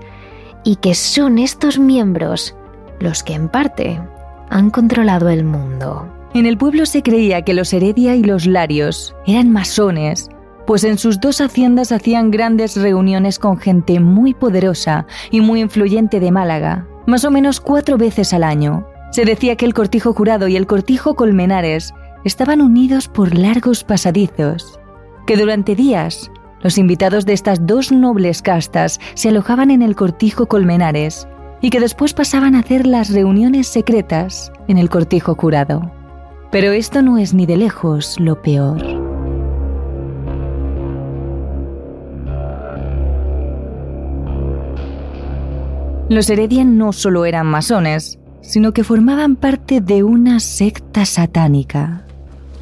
y 0.64 0.76
que 0.76 0.94
son 0.94 1.38
estos 1.38 1.78
miembros 1.78 2.54
los 2.98 3.22
que 3.22 3.34
en 3.34 3.48
parte 3.48 4.00
han 4.50 4.70
controlado 4.70 5.28
el 5.28 5.44
mundo. 5.44 6.12
En 6.34 6.44
el 6.44 6.58
pueblo 6.58 6.86
se 6.86 7.02
creía 7.02 7.42
que 7.42 7.54
los 7.54 7.72
Heredia 7.72 8.14
y 8.14 8.22
los 8.22 8.46
Larios 8.46 9.14
eran 9.26 9.50
masones, 9.50 10.28
pues 10.66 10.82
en 10.84 10.98
sus 10.98 11.20
dos 11.20 11.40
haciendas 11.40 11.92
hacían 11.92 12.30
grandes 12.30 12.76
reuniones 12.76 13.38
con 13.38 13.56
gente 13.58 14.00
muy 14.00 14.34
poderosa 14.34 15.06
y 15.30 15.40
muy 15.40 15.60
influyente 15.60 16.18
de 16.18 16.32
Málaga, 16.32 16.86
más 17.06 17.24
o 17.24 17.30
menos 17.30 17.60
cuatro 17.60 17.96
veces 17.96 18.32
al 18.32 18.44
año. 18.44 18.86
Se 19.10 19.24
decía 19.24 19.56
que 19.56 19.64
el 19.64 19.74
cortijo 19.74 20.12
jurado 20.12 20.48
y 20.48 20.56
el 20.56 20.66
cortijo 20.66 21.14
colmenares 21.14 21.94
estaban 22.24 22.60
unidos 22.60 23.08
por 23.08 23.36
largos 23.36 23.84
pasadizos, 23.84 24.78
que 25.26 25.36
durante 25.36 25.74
días 25.74 26.30
los 26.60 26.78
invitados 26.78 27.24
de 27.26 27.32
estas 27.32 27.66
dos 27.66 27.92
nobles 27.92 28.42
castas 28.42 28.98
se 29.14 29.28
alojaban 29.28 29.70
en 29.70 29.82
el 29.82 29.94
cortijo 29.94 30.46
colmenares 30.46 31.28
y 31.60 31.70
que 31.70 31.80
después 31.80 32.14
pasaban 32.14 32.54
a 32.54 32.60
hacer 32.60 32.86
las 32.86 33.12
reuniones 33.12 33.68
secretas 33.68 34.52
en 34.68 34.78
el 34.78 34.90
cortijo 34.90 35.34
jurado. 35.34 35.92
Pero 36.50 36.72
esto 36.72 37.02
no 37.02 37.18
es 37.18 37.34
ni 37.34 37.46
de 37.46 37.56
lejos 37.56 38.18
lo 38.18 38.40
peor. 38.42 38.95
Los 46.08 46.30
Heredia 46.30 46.64
no 46.64 46.92
solo 46.92 47.24
eran 47.24 47.46
masones, 47.46 48.20
sino 48.40 48.72
que 48.72 48.84
formaban 48.84 49.34
parte 49.34 49.80
de 49.80 50.04
una 50.04 50.38
secta 50.38 51.04
satánica. 51.04 52.04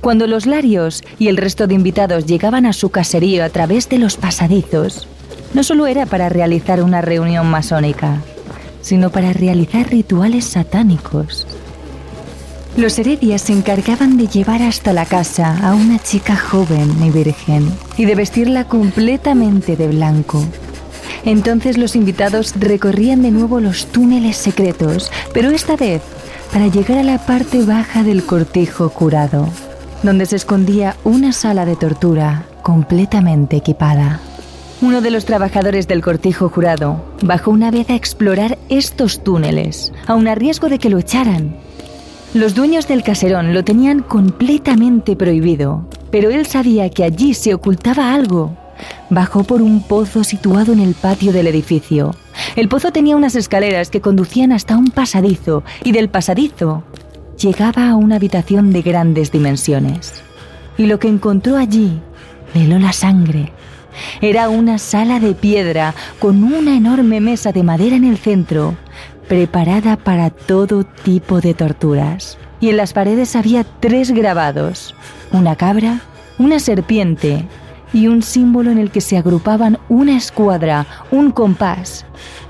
Cuando 0.01 0.27
los 0.27 0.47
Larios 0.47 1.03
y 1.19 1.29
el 1.29 1.37
resto 1.37 1.67
de 1.67 1.75
invitados 1.75 2.25
llegaban 2.25 2.65
a 2.65 2.73
su 2.73 2.89
caserío 2.89 3.45
a 3.45 3.51
través 3.51 3.91
de 3.91 3.99
los 3.99 4.17
pasadizos, 4.17 5.07
no 5.53 5.63
solo 5.63 5.87
era 5.87 6.07
para 6.07 6.31
realizar 6.31 6.83
una 6.83 7.03
reunión 7.03 7.47
masónica, 7.47 8.23
sino 8.81 9.11
para 9.11 9.35
realizar 9.35 9.91
rituales 9.91 10.47
satánicos. 10.47 11.47
Los 12.79 12.99
Heredias 12.99 13.43
se 13.43 13.53
encargaban 13.53 14.17
de 14.17 14.27
llevar 14.27 14.63
hasta 14.63 14.95
la 14.95 15.05
casa 15.05 15.69
a 15.69 15.75
una 15.75 15.99
chica 15.99 16.35
joven 16.35 16.91
y 17.05 17.11
virgen 17.11 17.71
y 17.99 18.07
de 18.07 18.15
vestirla 18.15 18.65
completamente 18.69 19.77
de 19.77 19.89
blanco 19.89 20.43
entonces 21.25 21.79
los 21.79 21.97
invitados 21.97 22.55
recorrían 22.59 23.23
de 23.23 23.31
nuevo 23.31 23.61
los 23.61 23.87
túneles 23.87 24.37
secretos, 24.37 25.11
pero 25.33 25.51
esta 25.51 25.77
vez 25.77 26.03
para 26.53 26.69
llegar 26.69 26.99
a 26.99 27.03
la 27.03 27.19
parte 27.19 27.65
baja 27.65 28.03
del 28.03 28.25
cortijo 28.25 28.91
curado, 28.91 29.49
donde 30.03 30.27
se 30.27 30.37
escondía 30.37 30.97
una 31.05 31.33
sala 31.33 31.65
de 31.65 31.77
tortura 31.77 32.45
completamente 32.63 33.57
equipada. 33.57 34.21
Uno 34.83 35.01
de 35.01 35.11
los 35.11 35.25
trabajadores 35.25 35.89
del 35.89 36.03
cortijo 36.03 36.49
jurado 36.49 37.05
bajó 37.23 37.51
una 37.51 37.71
vez 37.71 37.89
a 37.91 37.95
explorar 37.95 38.59
estos 38.69 39.25
túneles, 39.25 39.93
aun 40.07 40.29
a 40.29 40.35
riesgo 40.35 40.69
de 40.69 40.79
que 40.79 40.91
lo 40.91 40.99
echaran. 40.99 41.57
Los 42.35 42.55
dueños 42.55 42.87
del 42.87 43.03
caserón 43.03 43.55
lo 43.55 43.65
tenían 43.65 44.01
completamente 44.03 45.17
prohibido, 45.17 45.89
pero 46.11 46.31
él 46.31 46.47
sabía 46.47 46.91
que 46.91 47.05
allí 47.05 47.33
se 47.33 47.55
ocultaba 47.55 48.13
algo 48.13 48.57
bajó 49.11 49.45
por 49.45 49.63
un 49.63 49.83
pozo 49.83 50.25
situado 50.25 50.73
en 50.73 50.81
el 50.81 50.95
patio 50.95 51.33
del 51.33 51.47
edificio. 51.47 52.15
El 52.57 52.69
pozo 52.69 52.93
tenía 52.93 53.17
unas 53.17 53.35
escaleras 53.35 53.91
que 53.91 54.01
conducían 54.01 54.53
hasta 54.53 54.77
un 54.77 54.91
pasadizo 54.91 55.63
y 55.83 55.93
del 55.93 56.09
pasadizo 56.09 56.85
llegaba 57.39 57.91
a 57.91 57.97
una 57.97 58.17
habitación 58.17 58.73
de 58.73 58.83
grandes 58.83 59.31
dimensiones. 59.33 60.23
Y 60.77 60.87
lo 60.87 60.99
que 60.99 61.09
encontró 61.09 61.57
allí 61.57 62.01
le 62.55 62.79
la 62.79 62.93
sangre. 62.93 63.53
Era 64.21 64.49
una 64.49 64.79
sala 64.79 65.21
de 65.21 65.35
piedra 65.35 65.95
con 66.19 66.43
una 66.43 66.77
enorme 66.77 67.21
mesa 67.21 67.53
de 67.53 67.63
madera 67.63 67.97
en 67.97 68.05
el 68.05 68.19
centro, 68.19 68.77
preparada 69.29 69.97
para 69.97 70.31
todo 70.31 70.85
tipo 70.85 71.41
de 71.41 71.55
torturas. 71.55 72.39
Y 72.61 72.71
en 72.71 72.77
las 72.77 72.93
paredes 72.93 73.37
había 73.37 73.65
tres 73.65 74.11
grabados, 74.11 74.95
una 75.33 75.57
cabra, 75.57 76.01
una 76.39 76.59
serpiente 76.59 77.47
y 77.95 78.09
un 78.09 78.23
símbolo 78.23 78.71
en 78.71 78.79
el 78.79 78.91
que 78.91 79.01
se 79.01 79.17
agrupaban 79.17 79.79
una 79.89 80.17
escuadra, 80.17 80.87
un 81.11 81.31
compás 81.31 82.05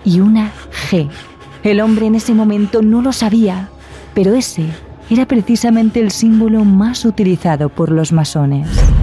y 0.04 0.18
una 0.18 0.50
G. 0.90 1.08
El 1.62 1.80
hombre 1.80 2.06
en 2.06 2.16
ese 2.16 2.34
momento 2.34 2.82
no 2.82 3.02
lo 3.02 3.12
sabía, 3.12 3.68
pero 4.14 4.34
ese 4.34 4.66
era 5.10 5.26
precisamente 5.26 6.00
el 6.00 6.10
símbolo 6.10 6.64
más 6.64 7.04
utilizado 7.04 7.68
por 7.68 7.92
los 7.92 8.10
masones. 8.10 8.93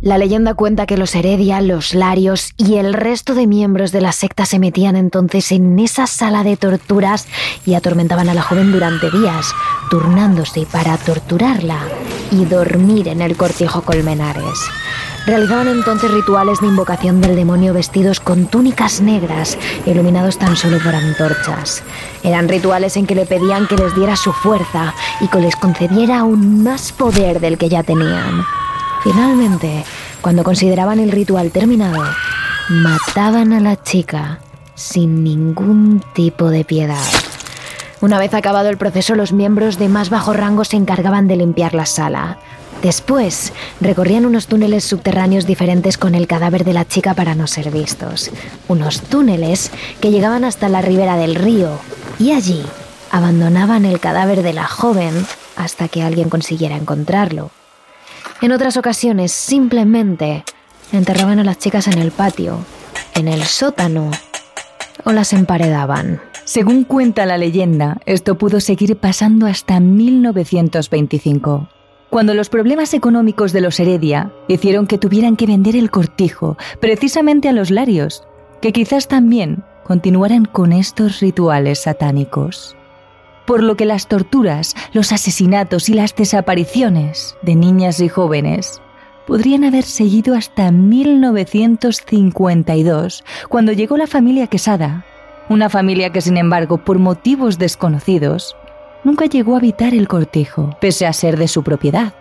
La 0.00 0.16
leyenda 0.16 0.54
cuenta 0.54 0.86
que 0.86 0.96
los 0.96 1.16
Heredia, 1.16 1.60
los 1.60 1.92
Larios 1.92 2.52
y 2.56 2.76
el 2.76 2.94
resto 2.94 3.34
de 3.34 3.48
miembros 3.48 3.90
de 3.90 4.00
la 4.00 4.12
secta 4.12 4.46
se 4.46 4.60
metían 4.60 4.94
entonces 4.94 5.50
en 5.50 5.76
esa 5.80 6.06
sala 6.06 6.44
de 6.44 6.56
torturas 6.56 7.26
y 7.66 7.74
atormentaban 7.74 8.28
a 8.28 8.34
la 8.34 8.42
joven 8.42 8.70
durante 8.70 9.10
días, 9.10 9.52
turnándose 9.90 10.66
para 10.70 10.96
torturarla 10.98 11.80
y 12.30 12.44
dormir 12.44 13.08
en 13.08 13.22
el 13.22 13.36
cortijo 13.36 13.82
Colmenares. 13.82 14.60
Realizaban 15.26 15.66
entonces 15.66 16.12
rituales 16.12 16.60
de 16.60 16.68
invocación 16.68 17.20
del 17.20 17.34
demonio 17.34 17.74
vestidos 17.74 18.20
con 18.20 18.46
túnicas 18.46 19.00
negras, 19.00 19.58
iluminados 19.84 20.38
tan 20.38 20.56
solo 20.56 20.78
por 20.78 20.94
antorchas. 20.94 21.82
Eran 22.22 22.48
rituales 22.48 22.96
en 22.96 23.04
que 23.04 23.16
le 23.16 23.26
pedían 23.26 23.66
que 23.66 23.76
les 23.76 23.96
diera 23.96 24.14
su 24.14 24.32
fuerza 24.32 24.94
y 25.20 25.26
que 25.26 25.40
les 25.40 25.56
concediera 25.56 26.20
aún 26.20 26.62
más 26.62 26.92
poder 26.92 27.40
del 27.40 27.58
que 27.58 27.68
ya 27.68 27.82
tenían. 27.82 28.44
Finalmente, 29.10 29.84
cuando 30.20 30.44
consideraban 30.44 31.00
el 31.00 31.10
ritual 31.10 31.50
terminado, 31.50 32.04
mataban 32.68 33.54
a 33.54 33.60
la 33.60 33.82
chica 33.82 34.40
sin 34.74 35.24
ningún 35.24 36.04
tipo 36.12 36.50
de 36.50 36.62
piedad. 36.62 37.06
Una 38.02 38.18
vez 38.18 38.34
acabado 38.34 38.68
el 38.68 38.76
proceso, 38.76 39.14
los 39.14 39.32
miembros 39.32 39.78
de 39.78 39.88
más 39.88 40.10
bajo 40.10 40.34
rango 40.34 40.62
se 40.62 40.76
encargaban 40.76 41.26
de 41.26 41.36
limpiar 41.36 41.72
la 41.72 41.86
sala. 41.86 42.36
Después, 42.82 43.54
recorrían 43.80 44.26
unos 44.26 44.46
túneles 44.46 44.84
subterráneos 44.84 45.46
diferentes 45.46 45.96
con 45.96 46.14
el 46.14 46.26
cadáver 46.26 46.64
de 46.64 46.74
la 46.74 46.86
chica 46.86 47.14
para 47.14 47.34
no 47.34 47.46
ser 47.46 47.70
vistos. 47.70 48.30
Unos 48.68 49.00
túneles 49.00 49.70
que 50.02 50.10
llegaban 50.10 50.44
hasta 50.44 50.68
la 50.68 50.82
ribera 50.82 51.16
del 51.16 51.34
río 51.34 51.78
y 52.18 52.32
allí 52.32 52.62
abandonaban 53.10 53.86
el 53.86 54.00
cadáver 54.00 54.42
de 54.42 54.52
la 54.52 54.68
joven 54.68 55.26
hasta 55.56 55.88
que 55.88 56.02
alguien 56.02 56.28
consiguiera 56.28 56.76
encontrarlo. 56.76 57.50
En 58.40 58.52
otras 58.52 58.76
ocasiones 58.76 59.32
simplemente 59.32 60.44
enterraban 60.92 61.40
a 61.40 61.44
las 61.44 61.58
chicas 61.58 61.88
en 61.88 61.98
el 61.98 62.12
patio, 62.12 62.58
en 63.16 63.26
el 63.26 63.42
sótano 63.42 64.12
o 65.04 65.12
las 65.12 65.32
emparedaban. 65.32 66.20
Según 66.44 66.84
cuenta 66.84 67.26
la 67.26 67.36
leyenda, 67.36 67.98
esto 68.06 68.38
pudo 68.38 68.60
seguir 68.60 68.96
pasando 68.96 69.46
hasta 69.46 69.80
1925, 69.80 71.68
cuando 72.10 72.32
los 72.32 72.48
problemas 72.48 72.94
económicos 72.94 73.52
de 73.52 73.60
los 73.60 73.80
Heredia 73.80 74.32
hicieron 74.46 74.86
que 74.86 74.98
tuvieran 74.98 75.36
que 75.36 75.46
vender 75.46 75.74
el 75.74 75.90
cortijo 75.90 76.56
precisamente 76.80 77.48
a 77.48 77.52
los 77.52 77.70
Larios, 77.70 78.22
que 78.62 78.72
quizás 78.72 79.08
también 79.08 79.64
continuaran 79.84 80.44
con 80.44 80.72
estos 80.72 81.20
rituales 81.20 81.82
satánicos 81.82 82.77
por 83.48 83.62
lo 83.62 83.76
que 83.78 83.86
las 83.86 84.08
torturas, 84.08 84.76
los 84.92 85.10
asesinatos 85.10 85.88
y 85.88 85.94
las 85.94 86.14
desapariciones 86.14 87.34
de 87.40 87.54
niñas 87.54 87.98
y 88.00 88.10
jóvenes 88.10 88.82
podrían 89.26 89.64
haber 89.64 89.84
seguido 89.84 90.34
hasta 90.34 90.70
1952, 90.70 93.24
cuando 93.48 93.72
llegó 93.72 93.96
la 93.96 94.06
familia 94.06 94.48
Quesada, 94.48 95.06
una 95.48 95.70
familia 95.70 96.12
que 96.12 96.20
sin 96.20 96.36
embargo, 96.36 96.84
por 96.84 96.98
motivos 96.98 97.56
desconocidos, 97.56 98.54
nunca 99.02 99.24
llegó 99.24 99.54
a 99.54 99.58
habitar 99.58 99.94
el 99.94 100.08
cortejo, 100.08 100.76
pese 100.78 101.06
a 101.06 101.14
ser 101.14 101.38
de 101.38 101.48
su 101.48 101.62
propiedad. 101.62 102.12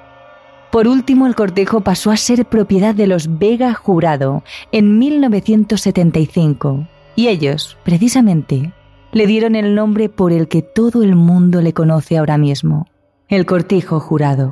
Por 0.72 0.88
último, 0.88 1.28
el 1.28 1.36
cortejo 1.36 1.82
pasó 1.82 2.12
a 2.12 2.16
ser 2.16 2.46
propiedad 2.46 2.96
de 2.96 3.08
los 3.08 3.38
Vega 3.38 3.74
Jurado 3.74 4.44
en 4.72 4.98
1975, 4.98 6.88
y 7.18 7.28
ellos, 7.28 7.76
precisamente, 7.84 8.72
le 9.18 9.26
dieron 9.26 9.56
el 9.56 9.74
nombre 9.74 10.10
por 10.10 10.32
el 10.32 10.48
que 10.48 10.62
todo 10.62 11.02
el 11.02 11.16
mundo 11.16 11.60
le 11.64 11.74
conoce 11.74 12.20
ahora 12.20 12.38
mismo, 12.38 12.86
el 13.28 13.48
cortijo 13.48 14.00
jurado. 14.00 14.52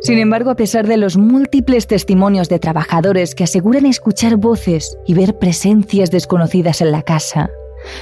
Sin 0.00 0.18
embargo, 0.18 0.50
a 0.50 0.56
pesar 0.56 0.88
de 0.88 0.96
los 0.96 1.16
múltiples 1.16 1.86
testimonios 1.86 2.48
de 2.48 2.58
trabajadores 2.58 3.36
que 3.36 3.44
aseguran 3.44 3.86
escuchar 3.86 4.36
voces 4.38 4.98
y 5.06 5.14
ver 5.14 5.38
presencias 5.38 6.10
desconocidas 6.10 6.80
en 6.80 6.90
la 6.90 7.02
casa, 7.02 7.48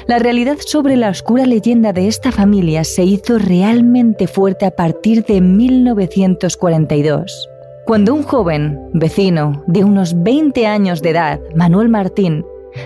la 0.07 0.19
realidad 0.19 0.59
sobre 0.65 0.97
la 0.97 1.11
oscura 1.11 1.47
leyenda 1.47 1.93
de 1.93 2.09
esta 2.09 2.33
familia 2.33 2.85
se 2.85 3.05
hizo 3.05 3.39
realmente 3.39 4.27
fuerte 4.27 4.67
a 4.67 4.71
partir 4.71 5.25
de 5.25 5.41
1942, 5.41 7.49
cuando 7.87 8.15
un 8.15 8.23
joven, 8.23 8.79
vecino, 8.93 9.63
de 9.67 9.85
unos 9.85 10.23
20 10.23 10.67
años 10.67 11.03
de 11.03 11.11
edad, 11.11 11.41
Manuel 11.55 11.89
Martín, 11.89 12.45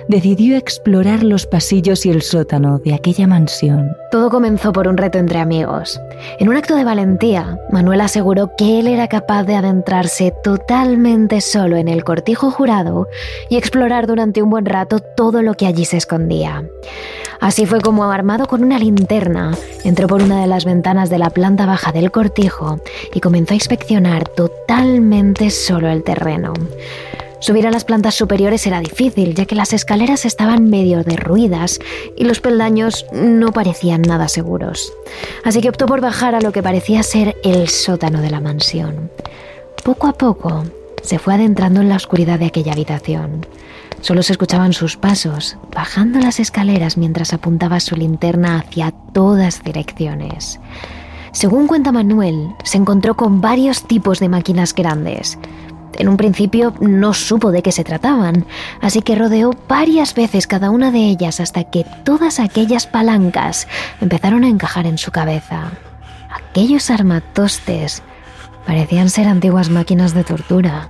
decidió 0.08 0.56
explorar 0.56 1.22
los 1.22 1.46
pasillos 1.46 2.06
y 2.06 2.10
el 2.10 2.22
sótano 2.22 2.78
de 2.78 2.94
aquella 2.94 3.26
mansión. 3.26 3.96
Todo 4.10 4.30
comenzó 4.30 4.72
por 4.72 4.88
un 4.88 4.96
reto 4.96 5.18
entre 5.18 5.38
amigos. 5.38 6.00
En 6.38 6.48
un 6.48 6.56
acto 6.56 6.74
de 6.76 6.84
valentía, 6.84 7.58
Manuel 7.70 8.00
aseguró 8.00 8.50
que 8.56 8.80
él 8.80 8.86
era 8.86 9.08
capaz 9.08 9.44
de 9.44 9.56
adentrarse 9.56 10.32
totalmente 10.42 11.40
solo 11.40 11.76
en 11.76 11.88
el 11.88 12.04
cortijo 12.04 12.50
jurado 12.50 13.06
y 13.50 13.56
explorar 13.56 14.06
durante 14.06 14.42
un 14.42 14.50
buen 14.50 14.66
rato 14.66 15.00
todo 15.00 15.42
lo 15.42 15.54
que 15.54 15.66
allí 15.66 15.84
se 15.84 15.96
escondía. 15.96 16.64
Así 17.40 17.66
fue 17.66 17.80
como, 17.80 18.10
armado 18.10 18.46
con 18.46 18.64
una 18.64 18.78
linterna, 18.78 19.52
entró 19.84 20.08
por 20.08 20.22
una 20.22 20.40
de 20.40 20.48
las 20.48 20.64
ventanas 20.64 21.08
de 21.08 21.18
la 21.18 21.30
planta 21.30 21.66
baja 21.66 21.92
del 21.92 22.10
cortijo 22.10 22.80
y 23.14 23.20
comenzó 23.20 23.52
a 23.52 23.56
inspeccionar 23.56 24.28
totalmente 24.28 25.50
solo 25.50 25.88
el 25.88 26.02
terreno. 26.02 26.52
Subir 27.40 27.66
a 27.66 27.70
las 27.70 27.84
plantas 27.84 28.16
superiores 28.16 28.66
era 28.66 28.80
difícil, 28.80 29.34
ya 29.34 29.46
que 29.46 29.54
las 29.54 29.72
escaleras 29.72 30.24
estaban 30.24 30.68
medio 30.68 31.04
derruidas 31.04 31.78
y 32.16 32.24
los 32.24 32.40
peldaños 32.40 33.06
no 33.12 33.52
parecían 33.52 34.02
nada 34.02 34.28
seguros. 34.28 34.92
Así 35.44 35.60
que 35.60 35.68
optó 35.68 35.86
por 35.86 36.00
bajar 36.00 36.34
a 36.34 36.40
lo 36.40 36.50
que 36.50 36.62
parecía 36.62 37.02
ser 37.02 37.36
el 37.44 37.68
sótano 37.68 38.20
de 38.20 38.30
la 38.30 38.40
mansión. 38.40 39.10
Poco 39.84 40.08
a 40.08 40.12
poco 40.12 40.64
se 41.02 41.18
fue 41.18 41.34
adentrando 41.34 41.80
en 41.80 41.88
la 41.88 41.96
oscuridad 41.96 42.40
de 42.40 42.46
aquella 42.46 42.72
habitación. 42.72 43.46
Solo 44.00 44.22
se 44.22 44.32
escuchaban 44.32 44.72
sus 44.72 44.96
pasos, 44.96 45.56
bajando 45.74 46.18
las 46.18 46.40
escaleras 46.40 46.96
mientras 46.96 47.32
apuntaba 47.32 47.80
su 47.80 47.96
linterna 47.96 48.58
hacia 48.58 48.92
todas 49.12 49.62
direcciones. 49.62 50.60
Según 51.32 51.66
cuenta 51.66 51.92
Manuel, 51.92 52.48
se 52.64 52.78
encontró 52.78 53.16
con 53.16 53.40
varios 53.40 53.82
tipos 53.84 54.18
de 54.18 54.28
máquinas 54.28 54.74
grandes, 54.74 55.38
en 55.96 56.08
un 56.08 56.16
principio 56.16 56.74
no 56.80 57.14
supo 57.14 57.50
de 57.50 57.62
qué 57.62 57.72
se 57.72 57.84
trataban, 57.84 58.44
así 58.80 59.02
que 59.02 59.14
rodeó 59.14 59.50
varias 59.68 60.14
veces 60.14 60.46
cada 60.46 60.70
una 60.70 60.90
de 60.90 61.00
ellas 61.00 61.40
hasta 61.40 61.64
que 61.64 61.84
todas 62.04 62.40
aquellas 62.40 62.86
palancas 62.86 63.68
empezaron 64.00 64.44
a 64.44 64.48
encajar 64.48 64.86
en 64.86 64.98
su 64.98 65.10
cabeza. 65.10 65.70
Aquellos 66.30 66.90
armatostes 66.90 68.02
parecían 68.66 69.10
ser 69.10 69.26
antiguas 69.28 69.70
máquinas 69.70 70.14
de 70.14 70.24
tortura. 70.24 70.88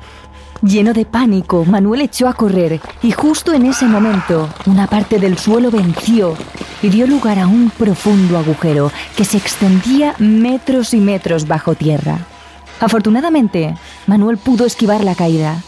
Lleno 0.62 0.92
de 0.92 1.04
pánico, 1.04 1.64
Manuel 1.64 2.00
echó 2.00 2.26
a 2.26 2.34
correr 2.34 2.80
y 3.02 3.12
justo 3.12 3.52
en 3.52 3.66
ese 3.66 3.86
momento 3.86 4.48
una 4.66 4.88
parte 4.88 5.20
del 5.20 5.38
suelo 5.38 5.70
venció 5.70 6.36
y 6.82 6.88
dio 6.88 7.06
lugar 7.06 7.38
a 7.38 7.46
un 7.46 7.70
profundo 7.70 8.36
agujero 8.36 8.90
que 9.16 9.24
se 9.24 9.36
extendía 9.36 10.16
metros 10.18 10.94
y 10.94 10.98
metros 10.98 11.46
bajo 11.46 11.76
tierra. 11.76 12.18
Afortunadamente, 12.80 13.74
Manuel 14.06 14.38
pudo 14.38 14.64
esquivar 14.64 15.02
la 15.02 15.14
caída. 15.14 15.62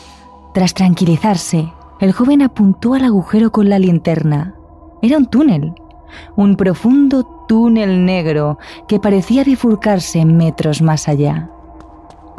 Tras 0.54 0.74
tranquilizarse, 0.74 1.72
el 2.00 2.12
joven 2.12 2.42
apuntó 2.42 2.94
al 2.94 3.04
agujero 3.04 3.50
con 3.50 3.68
la 3.68 3.78
linterna. 3.78 4.54
Era 5.02 5.16
un 5.16 5.26
túnel, 5.26 5.74
un 6.36 6.56
profundo 6.56 7.24
túnel 7.48 8.04
negro 8.04 8.58
que 8.86 9.00
parecía 9.00 9.44
bifurcarse 9.44 10.24
metros 10.24 10.82
más 10.82 11.08
allá. 11.08 11.50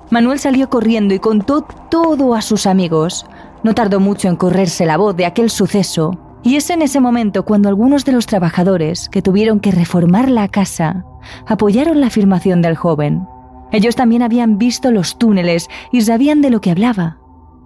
Manuel 0.10 0.40
salió 0.40 0.70
corriendo 0.70 1.14
y 1.14 1.20
contó 1.20 1.62
todo 1.90 2.34
a 2.34 2.42
sus 2.42 2.66
amigos. 2.66 3.26
No 3.64 3.74
tardó 3.74 4.00
mucho 4.00 4.28
en 4.28 4.36
correrse 4.36 4.86
la 4.86 4.98
voz 4.98 5.16
de 5.16 5.26
aquel 5.26 5.50
suceso, 5.50 6.18
y 6.44 6.56
es 6.56 6.70
en 6.70 6.82
ese 6.82 7.00
momento 7.00 7.44
cuando 7.44 7.70
algunos 7.70 8.04
de 8.04 8.14
los 8.14 8.26
trabajadores 8.26 9.10
que 9.10 9.22
tuvieron 9.22 9.60
que 9.60 9.72
reformar 9.72 10.30
la 10.30 10.48
casa 10.48 11.06
apoyaron 11.46 12.02
la 12.02 12.08
afirmación 12.08 12.62
del 12.62 12.76
joven 12.76 13.28
Ellos 13.72 13.96
también 13.96 14.22
habían 14.22 14.58
visto 14.58 14.92
los 14.92 15.18
túneles 15.18 15.70
y 15.92 16.02
sabían 16.02 16.42
de 16.42 16.50
lo 16.50 16.62
que 16.62 16.72
hablaba. 16.72 17.18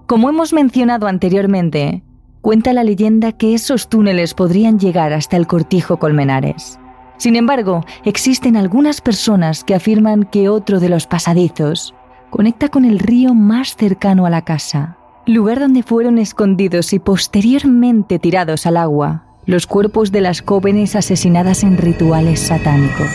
Como 0.08 0.30
hemos 0.30 0.54
mencionado 0.54 1.08
anteriormente, 1.08 2.04
cuenta 2.41 2.74
la 2.74 2.84
leyenda 2.84 3.32
que 3.32 3.54
esos 3.54 3.89
túneles 3.89 4.34
podrían 4.34 4.80
llegar 4.80 5.13
hasta 5.13 5.38
el 5.38 5.48
cortijo 5.48 5.98
Colmenares. 5.98 6.80
Sin 7.18 7.36
embargo, 7.36 7.84
existen 8.04 8.58
algunas 8.58 9.02
personas 9.02 9.63
que 9.63 9.74
afirman 9.74 10.24
que 10.24 10.50
otro 10.50 10.80
de 10.80 10.89
los 10.89 11.08
pasadizos 11.08 11.96
conecta 12.30 12.70
con 12.70 12.86
el 12.86 13.00
río 13.00 13.34
más 13.34 13.76
cercano 13.76 14.26
a 14.26 14.30
la 14.30 14.44
casa, 14.44 14.98
lugar 15.26 15.60
donde 15.60 15.82
fueron 15.82 16.18
escondidos 16.18 16.94
y 16.94 17.00
posteriormente 17.00 18.20
tirados 18.20 18.65
al 18.65 18.78
agua 18.78 19.26
los 19.46 19.68
cuerpos 19.68 20.12
de 20.12 20.22
las 20.22 20.41
jóvenes 20.41 20.96
asesinadas 20.96 21.63
en 21.63 21.78
rituales 21.78 22.39
satánicos. 22.39 23.10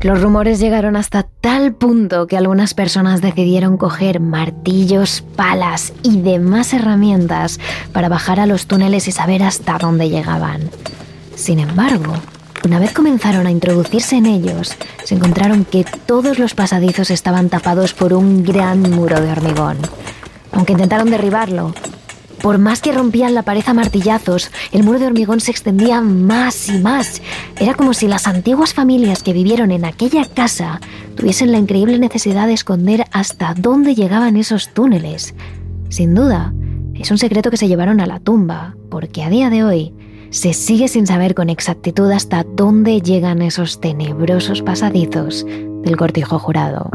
Los 0.00 0.22
rumores 0.22 0.60
llegaron 0.60 0.94
hasta 0.94 1.24
tal 1.24 1.74
punto 1.74 2.28
que 2.28 2.36
algunas 2.36 2.72
personas 2.72 3.20
decidieron 3.20 3.76
coger 3.76 4.20
martillos, 4.20 5.24
palas 5.34 5.92
y 6.04 6.20
demás 6.20 6.72
herramientas 6.72 7.58
para 7.92 8.08
bajar 8.08 8.38
a 8.38 8.46
los 8.46 8.66
túneles 8.66 9.08
y 9.08 9.12
saber 9.12 9.42
hasta 9.42 9.76
dónde 9.76 10.08
llegaban. 10.08 10.70
Sin 11.34 11.58
embargo, 11.58 12.14
una 12.64 12.78
vez 12.78 12.92
comenzaron 12.92 13.48
a 13.48 13.50
introducirse 13.50 14.16
en 14.16 14.26
ellos, 14.26 14.76
se 15.02 15.16
encontraron 15.16 15.64
que 15.64 15.84
todos 16.06 16.38
los 16.38 16.54
pasadizos 16.54 17.10
estaban 17.10 17.48
tapados 17.48 17.92
por 17.92 18.12
un 18.12 18.44
gran 18.44 18.82
muro 18.82 19.20
de 19.20 19.32
hormigón. 19.32 19.78
Aunque 20.52 20.72
intentaron 20.74 21.10
derribarlo, 21.10 21.74
por 22.42 22.58
más 22.58 22.80
que 22.80 22.92
rompían 22.92 23.34
la 23.34 23.42
pared 23.42 23.64
a 23.66 23.74
martillazos, 23.74 24.50
el 24.72 24.84
muro 24.84 24.98
de 24.98 25.06
hormigón 25.06 25.40
se 25.40 25.50
extendía 25.50 26.00
más 26.00 26.68
y 26.68 26.78
más. 26.78 27.20
Era 27.58 27.74
como 27.74 27.94
si 27.94 28.06
las 28.06 28.26
antiguas 28.26 28.74
familias 28.74 29.22
que 29.22 29.32
vivieron 29.32 29.70
en 29.70 29.84
aquella 29.84 30.24
casa 30.24 30.80
tuviesen 31.16 31.52
la 31.52 31.58
increíble 31.58 31.98
necesidad 31.98 32.46
de 32.46 32.52
esconder 32.54 33.04
hasta 33.12 33.54
dónde 33.54 33.94
llegaban 33.94 34.36
esos 34.36 34.72
túneles. 34.72 35.34
Sin 35.88 36.14
duda, 36.14 36.52
es 36.94 37.10
un 37.10 37.18
secreto 37.18 37.50
que 37.50 37.56
se 37.56 37.68
llevaron 37.68 38.00
a 38.00 38.06
la 38.06 38.20
tumba, 38.20 38.76
porque 38.90 39.22
a 39.22 39.30
día 39.30 39.50
de 39.50 39.64
hoy 39.64 39.94
se 40.30 40.52
sigue 40.52 40.88
sin 40.88 41.06
saber 41.06 41.34
con 41.34 41.48
exactitud 41.48 42.10
hasta 42.10 42.44
dónde 42.44 43.00
llegan 43.00 43.42
esos 43.42 43.80
tenebrosos 43.80 44.62
pasadizos 44.62 45.46
del 45.46 45.96
cortijo 45.96 46.38
jurado. 46.38 46.90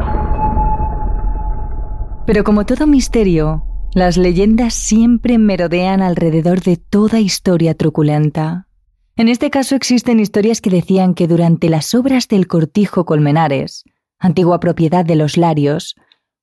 Pero 2.26 2.44
como 2.44 2.64
todo 2.64 2.86
misterio, 2.86 3.64
las 3.94 4.16
leyendas 4.16 4.74
siempre 4.74 5.38
merodean 5.38 6.02
alrededor 6.02 6.60
de 6.62 6.76
toda 6.76 7.20
historia 7.20 7.74
truculenta. 7.74 8.66
En 9.14 9.28
este 9.28 9.50
caso 9.50 9.76
existen 9.76 10.18
historias 10.18 10.60
que 10.60 10.68
decían 10.68 11.14
que 11.14 11.28
durante 11.28 11.68
las 11.68 11.94
obras 11.94 12.26
del 12.26 12.48
Cortijo 12.48 13.04
Colmenares, 13.04 13.84
antigua 14.18 14.58
propiedad 14.58 15.04
de 15.04 15.14
los 15.14 15.36
Larios, 15.36 15.94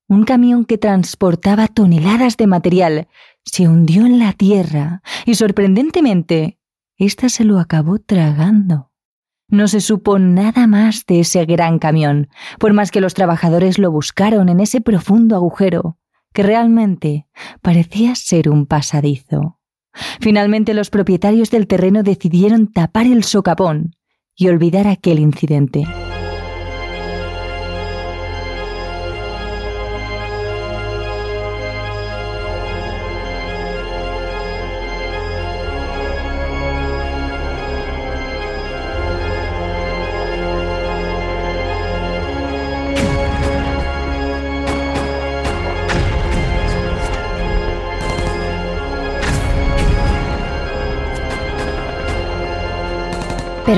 un 0.08 0.24
camión 0.24 0.64
que 0.64 0.78
transportaba 0.78 1.68
toneladas 1.68 2.38
de 2.38 2.46
material 2.46 3.08
se 3.44 3.68
hundió 3.68 4.06
en 4.06 4.18
la 4.18 4.32
tierra 4.32 5.02
y 5.26 5.34
sorprendentemente, 5.34 6.58
ésta 6.96 7.28
se 7.28 7.44
lo 7.44 7.58
acabó 7.58 7.98
tragando. 7.98 8.90
No 9.48 9.68
se 9.68 9.82
supo 9.82 10.18
nada 10.18 10.66
más 10.66 11.04
de 11.04 11.20
ese 11.20 11.44
gran 11.44 11.78
camión, 11.78 12.28
por 12.58 12.72
más 12.72 12.90
que 12.90 13.02
los 13.02 13.12
trabajadores 13.12 13.78
lo 13.78 13.90
buscaron 13.92 14.48
en 14.48 14.60
ese 14.60 14.80
profundo 14.80 15.36
agujero, 15.36 15.98
que 16.32 16.42
realmente 16.42 17.26
parecía 17.60 18.14
ser 18.14 18.48
un 18.48 18.66
pasadizo. 18.66 19.58
Finalmente 20.20 20.74
los 20.74 20.90
propietarios 20.90 21.50
del 21.50 21.66
terreno 21.66 22.02
decidieron 22.02 22.72
tapar 22.72 23.06
el 23.06 23.24
socapón 23.24 23.96
y 24.34 24.48
olvidar 24.48 24.86
aquel 24.86 25.18
incidente. 25.18 25.84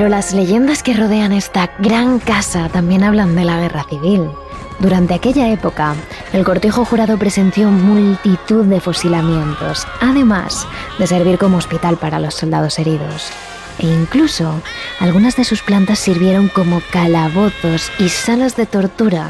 Pero 0.05 0.17
las 0.17 0.33
leyendas 0.33 0.83
que 0.83 0.93
rodean 0.93 1.31
esta 1.31 1.71
gran 1.79 2.19
casa 2.19 2.69
también 2.69 3.03
hablan 3.03 3.35
de 3.35 3.43
la 3.43 3.59
guerra 3.59 3.85
civil. 3.89 4.29
Durante 4.77 5.15
aquella 5.15 5.49
época, 5.49 5.95
el 6.31 6.43
cortijo 6.43 6.85
jurado 6.85 7.17
presenció 7.17 7.71
multitud 7.71 8.65
de 8.65 8.79
fusilamientos, 8.79 9.87
además 9.99 10.67
de 10.99 11.07
servir 11.07 11.39
como 11.39 11.57
hospital 11.57 11.97
para 11.97 12.19
los 12.19 12.35
soldados 12.35 12.77
heridos. 12.77 13.31
E 13.79 13.87
incluso, 13.87 14.61
algunas 14.99 15.37
de 15.37 15.43
sus 15.43 15.63
plantas 15.63 15.97
sirvieron 15.97 16.49
como 16.49 16.83
calabozos 16.91 17.91
y 17.97 18.09
salas 18.09 18.55
de 18.55 18.67
tortura 18.67 19.27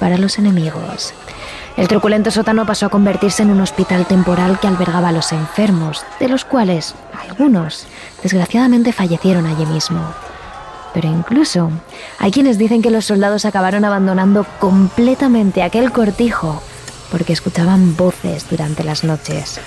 para 0.00 0.18
los 0.18 0.36
enemigos. 0.36 1.14
El 1.78 1.86
truculento 1.86 2.32
sótano 2.32 2.66
pasó 2.66 2.86
a 2.86 2.88
convertirse 2.88 3.44
en 3.44 3.50
un 3.50 3.60
hospital 3.60 4.04
temporal 4.04 4.58
que 4.58 4.66
albergaba 4.66 5.10
a 5.10 5.12
los 5.12 5.30
enfermos, 5.30 6.04
de 6.18 6.28
los 6.28 6.44
cuales 6.44 6.96
algunos 7.28 7.86
desgraciadamente 8.20 8.92
fallecieron 8.92 9.46
allí 9.46 9.64
mismo. 9.64 10.00
Pero 10.92 11.06
incluso 11.06 11.70
hay 12.18 12.32
quienes 12.32 12.58
dicen 12.58 12.82
que 12.82 12.90
los 12.90 13.04
soldados 13.04 13.44
acabaron 13.44 13.84
abandonando 13.84 14.44
completamente 14.58 15.62
aquel 15.62 15.92
cortijo 15.92 16.60
porque 17.12 17.32
escuchaban 17.32 17.96
voces 17.96 18.50
durante 18.50 18.82
las 18.82 19.04
noches, 19.04 19.60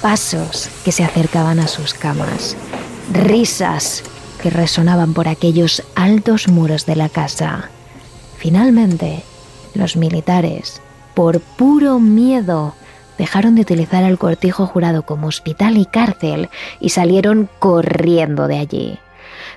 pasos 0.00 0.70
que 0.84 0.92
se 0.92 1.02
acercaban 1.02 1.58
a 1.58 1.66
sus 1.66 1.94
camas, 1.94 2.56
risas 3.12 4.04
que 4.40 4.50
resonaban 4.50 5.14
por 5.14 5.26
aquellos 5.26 5.82
altos 5.96 6.46
muros 6.46 6.86
de 6.86 6.94
la 6.94 7.08
casa. 7.08 7.70
Finalmente, 8.38 9.24
los 9.74 9.96
militares 9.96 10.80
por 11.16 11.40
puro 11.40 11.98
miedo, 11.98 12.74
dejaron 13.16 13.54
de 13.54 13.62
utilizar 13.62 14.04
el 14.04 14.18
cortijo 14.18 14.66
jurado 14.66 15.04
como 15.04 15.28
hospital 15.28 15.78
y 15.78 15.86
cárcel 15.86 16.50
y 16.78 16.90
salieron 16.90 17.48
corriendo 17.58 18.48
de 18.48 18.58
allí. 18.58 18.98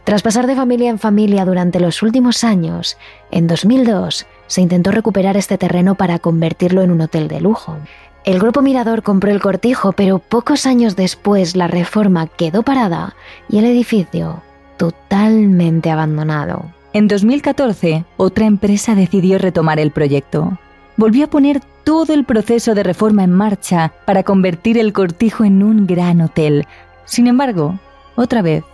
Tras 0.05 0.21
pasar 0.21 0.47
de 0.47 0.55
familia 0.55 0.89
en 0.89 0.99
familia 0.99 1.43
durante 1.43 1.81
los 1.81 2.01
últimos 2.01 2.45
años, 2.45 2.97
en 3.29 3.47
2002 3.47 4.25
se 4.47 4.61
intentó 4.61 4.91
recuperar 4.91 5.35
este 5.35 5.57
terreno 5.57 5.95
para 5.95 6.17
convertirlo 6.17 6.81
en 6.81 6.91
un 6.91 7.01
hotel 7.01 7.27
de 7.27 7.41
lujo. 7.41 7.75
El 8.23 8.39
grupo 8.39 8.61
Mirador 8.61 9.03
compró 9.03 9.29
el 9.29 9.41
cortijo, 9.41 9.91
pero 9.91 10.19
pocos 10.19 10.65
años 10.65 10.95
después 10.95 11.57
la 11.57 11.67
reforma 11.67 12.27
quedó 12.27 12.63
parada 12.63 13.17
y 13.49 13.57
el 13.57 13.65
edificio 13.65 14.41
totalmente 14.77 15.91
abandonado. 15.91 16.71
En 16.93 17.09
2014, 17.09 18.05
otra 18.15 18.45
empresa 18.45 18.95
decidió 18.95 19.37
retomar 19.39 19.77
el 19.81 19.91
proyecto 19.91 20.57
volvió 20.99 21.25
a 21.25 21.29
poner 21.29 21.61
todo 21.85 22.13
el 22.13 22.25
proceso 22.25 22.75
de 22.75 22.83
reforma 22.83 23.23
en 23.23 23.31
marcha 23.31 23.93
para 24.05 24.23
convertir 24.23 24.77
el 24.77 24.91
cortijo 24.91 25.45
en 25.45 25.63
un 25.63 25.87
gran 25.87 26.19
hotel. 26.19 26.67
Sin 27.05 27.27
embargo, 27.27 27.79
otra 28.15 28.41
vez, 28.41 28.65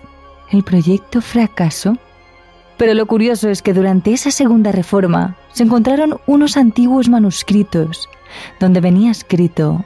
el 0.52 0.64
proyecto 0.64 1.22
fracasó. 1.22 1.98
Pero 2.78 2.96
lo 2.96 3.06
curioso 3.06 3.48
es 3.50 3.62
que 3.62 3.74
durante 3.74 4.12
esa 4.12 4.32
segunda 4.32 4.72
reforma 4.72 5.38
se 5.54 5.64
encontraron 5.64 6.20
unos 6.26 6.58
antiguos 6.58 7.10
manuscritos 7.10 8.10
donde 8.60 8.82
venía 8.82 9.12
escrito, 9.12 9.86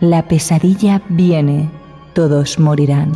La 0.00 0.22
pesadilla 0.22 1.00
viene, 1.08 1.70
todos 2.14 2.58
morirán. 2.58 3.12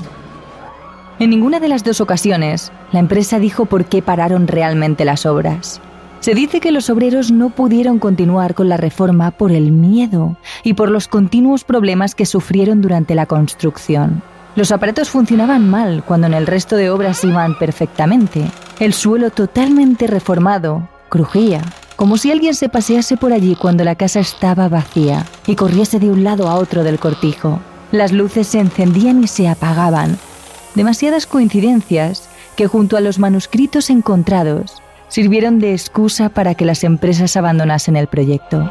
En 1.19 1.31
ninguna 1.31 1.59
de 1.59 1.69
las 1.69 1.83
dos 1.83 2.01
ocasiones, 2.01 2.71
la 2.93 3.01
empresa 3.01 3.41
dijo 3.41 3.67
por 3.67 3.87
qué 3.87 4.01
pararon 4.01 4.47
realmente 4.47 5.05
las 5.05 5.27
obras. 5.27 5.83
Se 6.21 6.35
dice 6.35 6.61
que 6.61 6.71
los 6.71 6.91
obreros 6.91 7.31
no 7.31 7.49
pudieron 7.49 7.99
continuar 7.99 8.55
con 8.55 8.69
la 8.69 8.77
reforma 8.77 9.31
por 9.31 9.53
el 9.53 9.73
miedo 9.73 10.37
y 10.63 10.75
por 10.75 10.91
los 10.91 11.09
continuos 11.09 11.65
problemas 11.65 12.15
que 12.15 12.27
sufrieron 12.27 12.83
durante 12.83 13.15
la 13.15 13.25
construcción. 13.25 14.23
Los 14.55 14.71
aparatos 14.71 15.09
funcionaban 15.09 15.71
mal 15.71 16.05
cuando 16.05 16.27
en 16.27 16.35
el 16.35 16.47
resto 16.47 16.77
de 16.77 16.91
obras 16.91 17.25
iban 17.25 17.59
perfectamente. 17.59 18.45
El 18.81 18.93
suelo 18.93 19.31
totalmente 19.31 20.07
reformado 20.07 20.91
crujía, 21.09 21.63
como 21.97 22.19
si 22.19 22.31
alguien 22.31 22.55
se 22.55 22.69
pasease 22.69 23.17
por 23.17 23.33
allí 23.33 23.57
cuando 23.57 23.83
la 23.83 23.95
casa 23.95 24.21
estaba 24.21 24.69
vacía 24.69 25.25
y 25.47 25.55
corriese 25.55 26.01
de 26.01 26.11
un 26.11 26.23
lado 26.23 26.49
a 26.49 26.57
otro 26.57 26.85
del 26.85 26.99
cortijo. 26.99 27.61
Las 27.93 28.13
luces 28.13 28.47
se 28.47 28.61
encendían 28.61 29.25
y 29.25 29.27
se 29.27 29.49
apagaban. 29.49 30.19
Demasiadas 30.75 31.27
coincidencias 31.27 32.29
que 32.57 32.67
junto 32.67 32.99
a 32.99 33.01
los 33.01 33.19
manuscritos 33.19 33.89
encontrados 33.89 34.83
sirvieron 35.11 35.59
de 35.59 35.73
excusa 35.73 36.31
para 36.31 36.55
que 36.55 36.64
las 36.64 36.83
empresas 36.85 37.37
abandonasen 37.37 37.96
el 37.96 38.07
proyecto. 38.07 38.70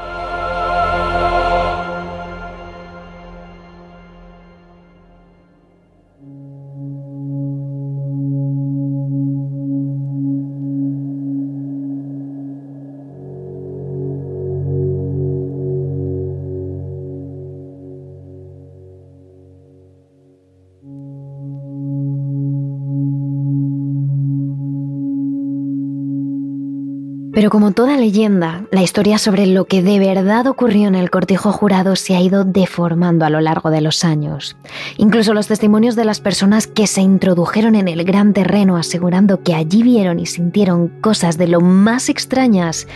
Pero 27.40 27.52
como 27.52 27.72
toda 27.72 27.96
leyenda, 27.96 28.66
la 28.70 28.82
historia 28.82 29.18
sobre 29.18 29.48
lo 29.48 29.64
que 29.64 29.82
de 29.82 29.98
verdad 29.98 30.46
ocurrió 30.48 30.90
en 30.90 30.96
el 30.96 31.10
cortijo 31.10 31.54
jurado 31.54 31.96
se 31.96 32.14
ha 32.18 32.20
ido 32.20 32.44
deformando 32.44 33.24
a 33.24 33.30
lo 33.30 33.40
largo 33.40 33.70
de 33.70 33.80
los 33.80 34.04
años. 34.04 34.58
Incluso 34.98 35.34
los 35.34 35.48
testimonios 35.48 35.96
de 35.96 36.04
las 36.04 36.20
personas 36.20 36.68
que 36.68 36.86
se 36.86 37.00
introdujeron 37.00 37.76
en 37.76 37.88
el 37.88 38.04
gran 38.04 38.34
terreno 38.34 38.76
asegurando 38.76 39.42
que 39.42 39.56
allí 39.56 39.84
vieron 39.84 40.20
y 40.20 40.26
sintieron 40.26 40.90
cosas 41.00 41.38
de 41.38 41.48
lo 41.48 41.62
más 41.62 42.10
extrañas 42.10 42.88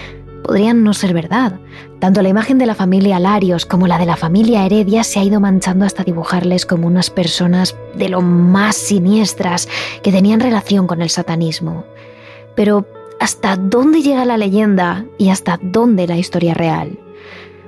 podrían 0.43 0.83
no 0.83 0.93
ser 0.93 1.13
verdad. 1.13 1.61
Tanto 1.99 2.21
la 2.21 2.27
imagen 2.27 2.57
de 2.57 2.65
la 2.65 2.75
familia 2.75 3.19
Larios 3.19 3.65
como 3.65 3.87
la 3.87 3.97
de 3.97 4.07
la 4.07 4.17
familia 4.17 4.65
Heredia 4.65 5.05
se 5.05 5.21
ha 5.21 5.23
ido 5.23 5.39
manchando 5.39 5.85
hasta 5.85 6.03
dibujarles 6.03 6.65
como 6.65 6.87
unas 6.87 7.09
personas 7.09 7.77
de 7.95 8.09
lo 8.09 8.21
más 8.21 8.75
siniestras 8.75 9.69
que 10.01 10.11
tenían 10.11 10.41
relación 10.41 10.85
con 10.85 11.01
el 11.01 11.09
satanismo. 11.09 11.85
Pero 12.55 12.85
hasta 13.23 13.55
dónde 13.55 14.01
llega 14.01 14.25
la 14.25 14.35
leyenda 14.35 15.05
y 15.17 15.29
hasta 15.29 15.57
dónde 15.61 16.07
la 16.07 16.17
historia 16.17 16.53
real. 16.53 16.99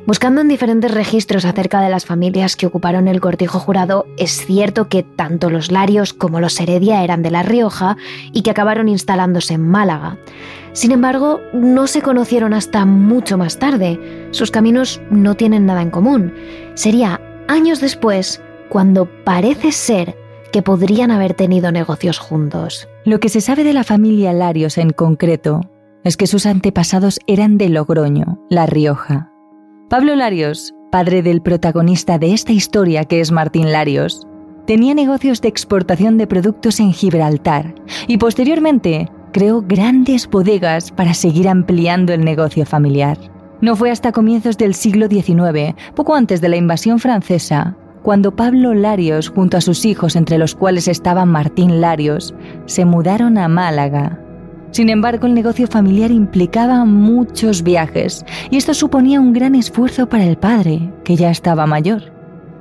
Buscando 0.05 0.41
en 0.41 0.49
diferentes 0.49 0.93
registros 0.93 1.45
acerca 1.45 1.79
de 1.79 1.89
las 1.89 2.05
familias 2.05 2.57
que 2.57 2.65
ocuparon 2.65 3.07
el 3.07 3.21
cortijo 3.21 3.57
jurado, 3.57 4.05
es 4.17 4.45
cierto 4.45 4.89
que 4.89 5.03
tanto 5.03 5.49
los 5.49 5.71
Larios 5.71 6.11
como 6.11 6.41
los 6.41 6.59
Heredia 6.59 7.05
eran 7.05 7.23
de 7.23 7.31
La 7.31 7.41
Rioja 7.41 7.95
y 8.33 8.41
que 8.41 8.51
acabaron 8.51 8.89
instalándose 8.89 9.53
en 9.53 9.65
Málaga. 9.65 10.17
Sin 10.73 10.91
embargo, 10.91 11.39
no 11.53 11.87
se 11.87 12.01
conocieron 12.01 12.53
hasta 12.53 12.83
mucho 12.85 13.37
más 13.37 13.57
tarde. 13.57 14.27
Sus 14.31 14.51
caminos 14.51 14.99
no 15.09 15.35
tienen 15.35 15.65
nada 15.65 15.81
en 15.81 15.89
común. 15.89 16.33
Sería 16.73 17.21
años 17.47 17.79
después 17.79 18.41
cuando 18.67 19.05
parece 19.23 19.71
ser 19.71 20.17
que 20.55 20.61
podrían 20.61 21.11
haber 21.11 21.33
tenido 21.33 21.73
negocios 21.73 22.17
juntos. 22.17 22.87
Lo 23.03 23.19
que 23.19 23.27
se 23.27 23.41
sabe 23.41 23.65
de 23.65 23.73
la 23.73 23.83
familia 23.83 24.31
Larios 24.31 24.77
en 24.77 24.91
concreto 24.91 25.59
es 26.05 26.15
que 26.15 26.27
sus 26.27 26.45
antepasados 26.45 27.19
eran 27.27 27.57
de 27.57 27.67
Logroño, 27.67 28.39
La 28.49 28.65
Rioja. 28.65 29.33
Pablo 29.89 30.15
Larios, 30.15 30.73
padre 30.93 31.23
del 31.23 31.41
protagonista 31.41 32.19
de 32.19 32.31
esta 32.31 32.53
historia 32.53 33.03
que 33.03 33.19
es 33.19 33.33
Martín 33.33 33.73
Larios, 33.73 34.25
tenía 34.65 34.93
negocios 34.93 35.41
de 35.41 35.49
exportación 35.49 36.17
de 36.17 36.25
productos 36.25 36.79
en 36.79 36.93
Gibraltar 36.93 37.75
y 38.07 38.17
posteriormente 38.17 39.09
creó 39.33 39.61
grandes 39.61 40.25
bodegas 40.25 40.89
para 40.89 41.13
seguir 41.13 41.49
ampliando 41.49 42.13
el 42.13 42.23
negocio 42.23 42.65
familiar. 42.65 43.17
No 43.59 43.75
fue 43.75 43.91
hasta 43.91 44.13
comienzos 44.13 44.57
del 44.57 44.73
siglo 44.73 45.09
XIX, 45.09 45.75
poco 45.95 46.15
antes 46.15 46.39
de 46.39 46.47
la 46.47 46.55
invasión 46.55 46.99
francesa, 46.99 47.75
cuando 48.05 48.35
Pablo 48.35 48.75
Larios, 48.75 49.29
junto 49.29 49.57
a 49.57 49.61
sus 49.61 49.83
hijos, 49.83 50.15
entre 50.15 50.37
los 50.37 50.53
cuales 50.53 50.87
estaba 50.87 51.25
Martín 51.25 51.81
Larios, 51.81 52.35
se 52.67 52.85
mudaron 52.85 53.39
a 53.39 53.47
Málaga. 53.47 54.19
Sin 54.69 54.89
embargo, 54.89 55.25
el 55.25 55.33
negocio 55.33 55.65
familiar 55.65 56.11
implicaba 56.11 56.85
muchos 56.85 57.63
viajes 57.63 58.23
y 58.51 58.57
esto 58.57 58.75
suponía 58.75 59.19
un 59.19 59.33
gran 59.33 59.55
esfuerzo 59.55 60.07
para 60.07 60.23
el 60.23 60.37
padre, 60.37 60.93
que 61.03 61.15
ya 61.15 61.31
estaba 61.31 61.65
mayor. 61.65 62.13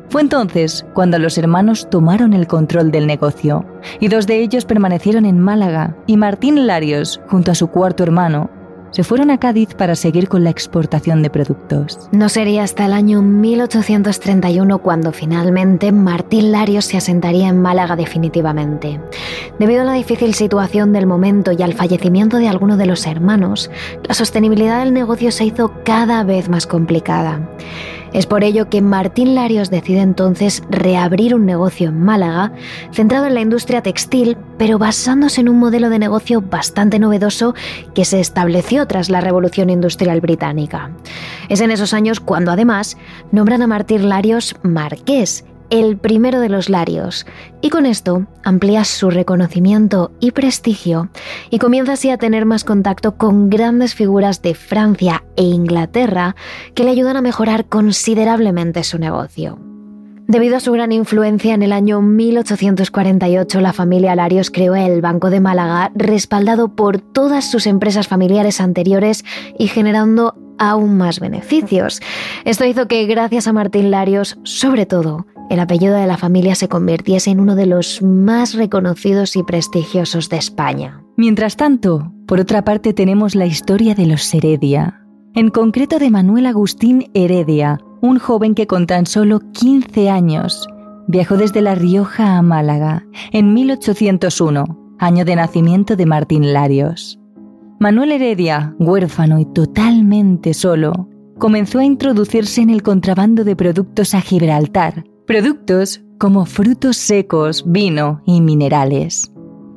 Fue 0.08 0.22
entonces 0.22 0.86
cuando 0.94 1.18
los 1.18 1.36
hermanos 1.36 1.90
tomaron 1.90 2.32
el 2.32 2.46
control 2.46 2.90
del 2.90 3.06
negocio, 3.06 3.66
y 4.00 4.08
dos 4.08 4.26
de 4.26 4.38
ellos 4.40 4.64
permanecieron 4.64 5.26
en 5.26 5.40
Málaga, 5.40 5.94
y 6.06 6.16
Martín 6.16 6.66
Larios, 6.66 7.20
junto 7.28 7.50
a 7.50 7.54
su 7.54 7.68
cuarto 7.68 8.02
hermano, 8.02 8.48
se 8.94 9.02
fueron 9.02 9.32
a 9.32 9.38
Cádiz 9.38 9.74
para 9.74 9.96
seguir 9.96 10.28
con 10.28 10.44
la 10.44 10.50
exportación 10.50 11.20
de 11.20 11.28
productos. 11.28 12.08
No 12.12 12.28
sería 12.28 12.62
hasta 12.62 12.86
el 12.86 12.92
año 12.92 13.22
1831 13.22 14.78
cuando 14.78 15.10
finalmente 15.10 15.90
Martín 15.90 16.52
Larios 16.52 16.84
se 16.84 16.96
asentaría 16.96 17.48
en 17.48 17.60
Málaga 17.60 17.96
definitivamente. 17.96 19.00
Debido 19.58 19.82
a 19.82 19.84
la 19.84 19.94
difícil 19.94 20.34
situación 20.34 20.92
del 20.92 21.06
momento 21.06 21.50
y 21.50 21.60
al 21.64 21.74
fallecimiento 21.74 22.36
de 22.36 22.46
alguno 22.46 22.76
de 22.76 22.86
los 22.86 23.04
hermanos, 23.08 23.68
la 24.06 24.14
sostenibilidad 24.14 24.84
del 24.84 24.94
negocio 24.94 25.32
se 25.32 25.44
hizo 25.44 25.72
cada 25.84 26.22
vez 26.22 26.48
más 26.48 26.68
complicada. 26.68 27.40
Es 28.14 28.26
por 28.26 28.44
ello 28.44 28.70
que 28.70 28.80
Martín 28.80 29.34
Larios 29.34 29.70
decide 29.70 30.00
entonces 30.00 30.62
reabrir 30.70 31.34
un 31.34 31.46
negocio 31.46 31.88
en 31.88 32.00
Málaga, 32.00 32.52
centrado 32.92 33.26
en 33.26 33.34
la 33.34 33.40
industria 33.40 33.82
textil, 33.82 34.38
pero 34.56 34.78
basándose 34.78 35.40
en 35.40 35.48
un 35.48 35.58
modelo 35.58 35.90
de 35.90 35.98
negocio 35.98 36.40
bastante 36.40 37.00
novedoso 37.00 37.56
que 37.92 38.04
se 38.04 38.20
estableció 38.20 38.86
tras 38.86 39.10
la 39.10 39.20
Revolución 39.20 39.68
Industrial 39.68 40.20
Británica. 40.20 40.92
Es 41.48 41.60
en 41.60 41.72
esos 41.72 41.92
años 41.92 42.20
cuando 42.20 42.52
además 42.52 42.96
nombran 43.32 43.62
a 43.62 43.66
Martín 43.66 44.08
Larios 44.08 44.54
marqués 44.62 45.44
el 45.70 45.96
primero 45.96 46.40
de 46.40 46.48
los 46.48 46.68
Larios, 46.68 47.26
y 47.60 47.70
con 47.70 47.86
esto 47.86 48.26
amplía 48.42 48.84
su 48.84 49.10
reconocimiento 49.10 50.12
y 50.20 50.32
prestigio 50.32 51.08
y 51.50 51.58
comienza 51.58 51.94
así 51.94 52.10
a 52.10 52.18
tener 52.18 52.44
más 52.44 52.64
contacto 52.64 53.16
con 53.16 53.50
grandes 53.50 53.94
figuras 53.94 54.42
de 54.42 54.54
Francia 54.54 55.24
e 55.36 55.42
Inglaterra 55.42 56.36
que 56.74 56.84
le 56.84 56.90
ayudan 56.90 57.16
a 57.16 57.22
mejorar 57.22 57.66
considerablemente 57.66 58.84
su 58.84 58.98
negocio. 58.98 59.58
Debido 60.26 60.56
a 60.56 60.60
su 60.60 60.72
gran 60.72 60.90
influencia, 60.90 61.52
en 61.52 61.62
el 61.62 61.72
año 61.72 62.00
1848 62.00 63.60
la 63.60 63.74
familia 63.74 64.14
Larios 64.14 64.50
creó 64.50 64.74
el 64.74 65.02
Banco 65.02 65.28
de 65.28 65.40
Málaga, 65.40 65.92
respaldado 65.94 66.74
por 66.74 66.98
todas 66.98 67.50
sus 67.50 67.66
empresas 67.66 68.08
familiares 68.08 68.58
anteriores 68.62 69.22
y 69.58 69.66
generando 69.68 70.34
aún 70.58 70.96
más 70.96 71.20
beneficios. 71.20 72.00
Esto 72.46 72.64
hizo 72.64 72.88
que, 72.88 73.04
gracias 73.04 73.46
a 73.46 73.52
Martín 73.52 73.90
Larios, 73.90 74.38
sobre 74.44 74.86
todo, 74.86 75.26
el 75.50 75.60
apellido 75.60 75.94
de 75.94 76.06
la 76.06 76.16
familia 76.16 76.54
se 76.54 76.68
convirtiese 76.68 77.30
en 77.30 77.40
uno 77.40 77.54
de 77.54 77.66
los 77.66 78.02
más 78.02 78.54
reconocidos 78.54 79.36
y 79.36 79.42
prestigiosos 79.42 80.28
de 80.28 80.36
España. 80.36 81.02
Mientras 81.16 81.56
tanto, 81.56 82.12
por 82.26 82.40
otra 82.40 82.64
parte 82.64 82.92
tenemos 82.92 83.34
la 83.34 83.46
historia 83.46 83.94
de 83.94 84.06
los 84.06 84.32
Heredia, 84.34 85.04
en 85.34 85.50
concreto 85.50 85.98
de 85.98 86.10
Manuel 86.10 86.46
Agustín 86.46 87.10
Heredia, 87.14 87.80
un 88.00 88.18
joven 88.18 88.54
que 88.54 88.66
con 88.66 88.86
tan 88.86 89.06
solo 89.06 89.40
15 89.52 90.10
años 90.10 90.66
viajó 91.06 91.36
desde 91.36 91.60
La 91.60 91.74
Rioja 91.74 92.36
a 92.36 92.42
Málaga 92.42 93.04
en 93.32 93.52
1801, 93.52 94.96
año 94.98 95.24
de 95.24 95.36
nacimiento 95.36 95.96
de 95.96 96.06
Martín 96.06 96.52
Larios. 96.52 97.18
Manuel 97.80 98.12
Heredia, 98.12 98.74
huérfano 98.78 99.38
y 99.38 99.44
totalmente 99.44 100.54
solo, 100.54 101.08
comenzó 101.38 101.80
a 101.80 101.84
introducirse 101.84 102.62
en 102.62 102.70
el 102.70 102.82
contrabando 102.82 103.44
de 103.44 103.56
productos 103.56 104.14
a 104.14 104.20
Gibraltar, 104.20 105.04
Productos 105.26 106.02
como 106.18 106.44
frutos 106.44 106.98
secos, 106.98 107.64
vino 107.66 108.20
y 108.26 108.42
minerales. 108.42 109.32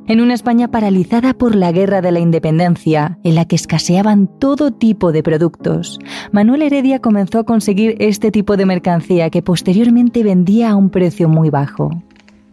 En 0.06 0.20
una 0.20 0.34
España 0.34 0.70
paralizada 0.70 1.32
por 1.32 1.54
la 1.54 1.72
Guerra 1.72 2.02
de 2.02 2.12
la 2.12 2.18
Independencia, 2.18 3.18
en 3.24 3.34
la 3.34 3.46
que 3.46 3.56
escaseaban 3.56 4.28
todo 4.38 4.72
tipo 4.72 5.10
de 5.10 5.22
productos, 5.22 5.98
Manuel 6.32 6.60
Heredia 6.60 7.00
comenzó 7.00 7.38
a 7.38 7.44
conseguir 7.44 7.96
este 7.98 8.30
tipo 8.30 8.58
de 8.58 8.66
mercancía 8.66 9.30
que 9.30 9.40
posteriormente 9.40 10.22
vendía 10.22 10.72
a 10.72 10.76
un 10.76 10.90
precio 10.90 11.30
muy 11.30 11.48
bajo. 11.48 11.90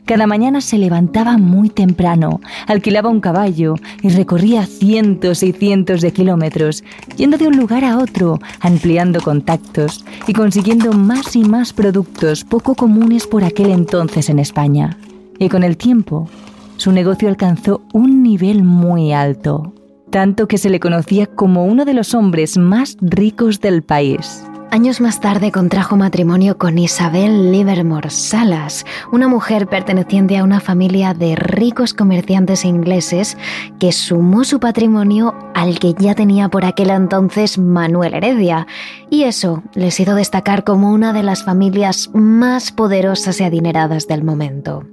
Cada 0.06 0.28
mañana 0.28 0.62
se 0.62 0.78
levantaba 0.78 1.40
muy 1.40 1.70
temprano, 1.70 2.40
alquilaba 2.68 3.10
un 3.10 3.22
caballo 3.22 3.74
y 4.04 4.10
recorría 4.10 4.68
cientos 4.68 5.42
y 5.42 5.52
cientos 5.52 6.02
de 6.02 6.14
kilómetros, 6.14 6.84
yendo 7.18 7.40
de 7.40 7.48
un 7.48 7.58
lugar 7.58 7.84
a 7.84 7.98
otro, 7.98 8.40
ampliando 8.60 9.20
contactos 9.20 10.06
y 10.28 10.34
consiguiendo 10.34 10.94
más 10.94 11.36
y 11.36 11.44
más 11.44 11.74
productos 11.74 12.44
poco 12.44 12.76
comunes 12.76 13.26
por 13.26 13.44
aquel 13.44 13.72
entonces 13.72 14.30
en 14.30 14.38
España. 14.38 14.96
Y 15.40 15.50
con 15.50 15.64
el 15.64 15.76
tiempo, 15.76 16.30
su 16.78 16.92
negocio 16.92 17.28
alcanzó 17.28 17.82
un 17.92 18.22
nivel 18.22 18.64
muy 18.64 19.12
alto, 19.12 19.74
tanto 20.12 20.48
que 20.48 20.60
se 20.60 20.70
le 20.70 20.80
conocía 20.80 21.26
como 21.26 21.66
uno 21.66 21.84
de 21.84 21.96
los 21.96 22.14
hombres 22.14 22.60
más 22.60 22.96
ricos 23.02 23.60
del 23.60 23.82
país. 23.82 24.44
Años 24.72 25.00
más 25.00 25.22
tarde 25.22 25.52
contrajo 25.52 25.96
matrimonio 25.96 26.58
con 26.58 26.78
Isabel 26.78 27.52
Livermore 27.52 28.10
Salas, 28.10 28.86
una 29.12 29.28
mujer 29.28 29.68
perteneciente 29.68 30.38
a 30.38 30.44
una 30.44 30.60
familia 30.60 31.14
de 31.14 31.36
ricos 31.36 31.94
comerciantes 31.94 32.66
ingleses 32.66 33.38
que 33.80 33.92
sumó 33.92 34.44
su 34.44 34.60
patrimonio 34.60 35.34
al 35.54 35.80
que 35.80 35.94
ya 35.98 36.14
tenía 36.14 36.50
por 36.50 36.66
aquel 36.66 36.90
entonces 36.90 37.58
Manuel 37.58 38.16
Heredia, 38.16 38.68
y 39.10 39.24
eso 39.24 39.64
les 39.76 40.00
hizo 40.00 40.14
destacar 40.14 40.64
como 40.66 40.92
una 40.92 41.14
de 41.14 41.24
las 41.24 41.46
familias 41.46 42.10
más 42.14 42.72
poderosas 42.72 43.40
y 43.40 43.46
adineradas 43.46 44.08
del 44.08 44.24
momento. 44.24 44.84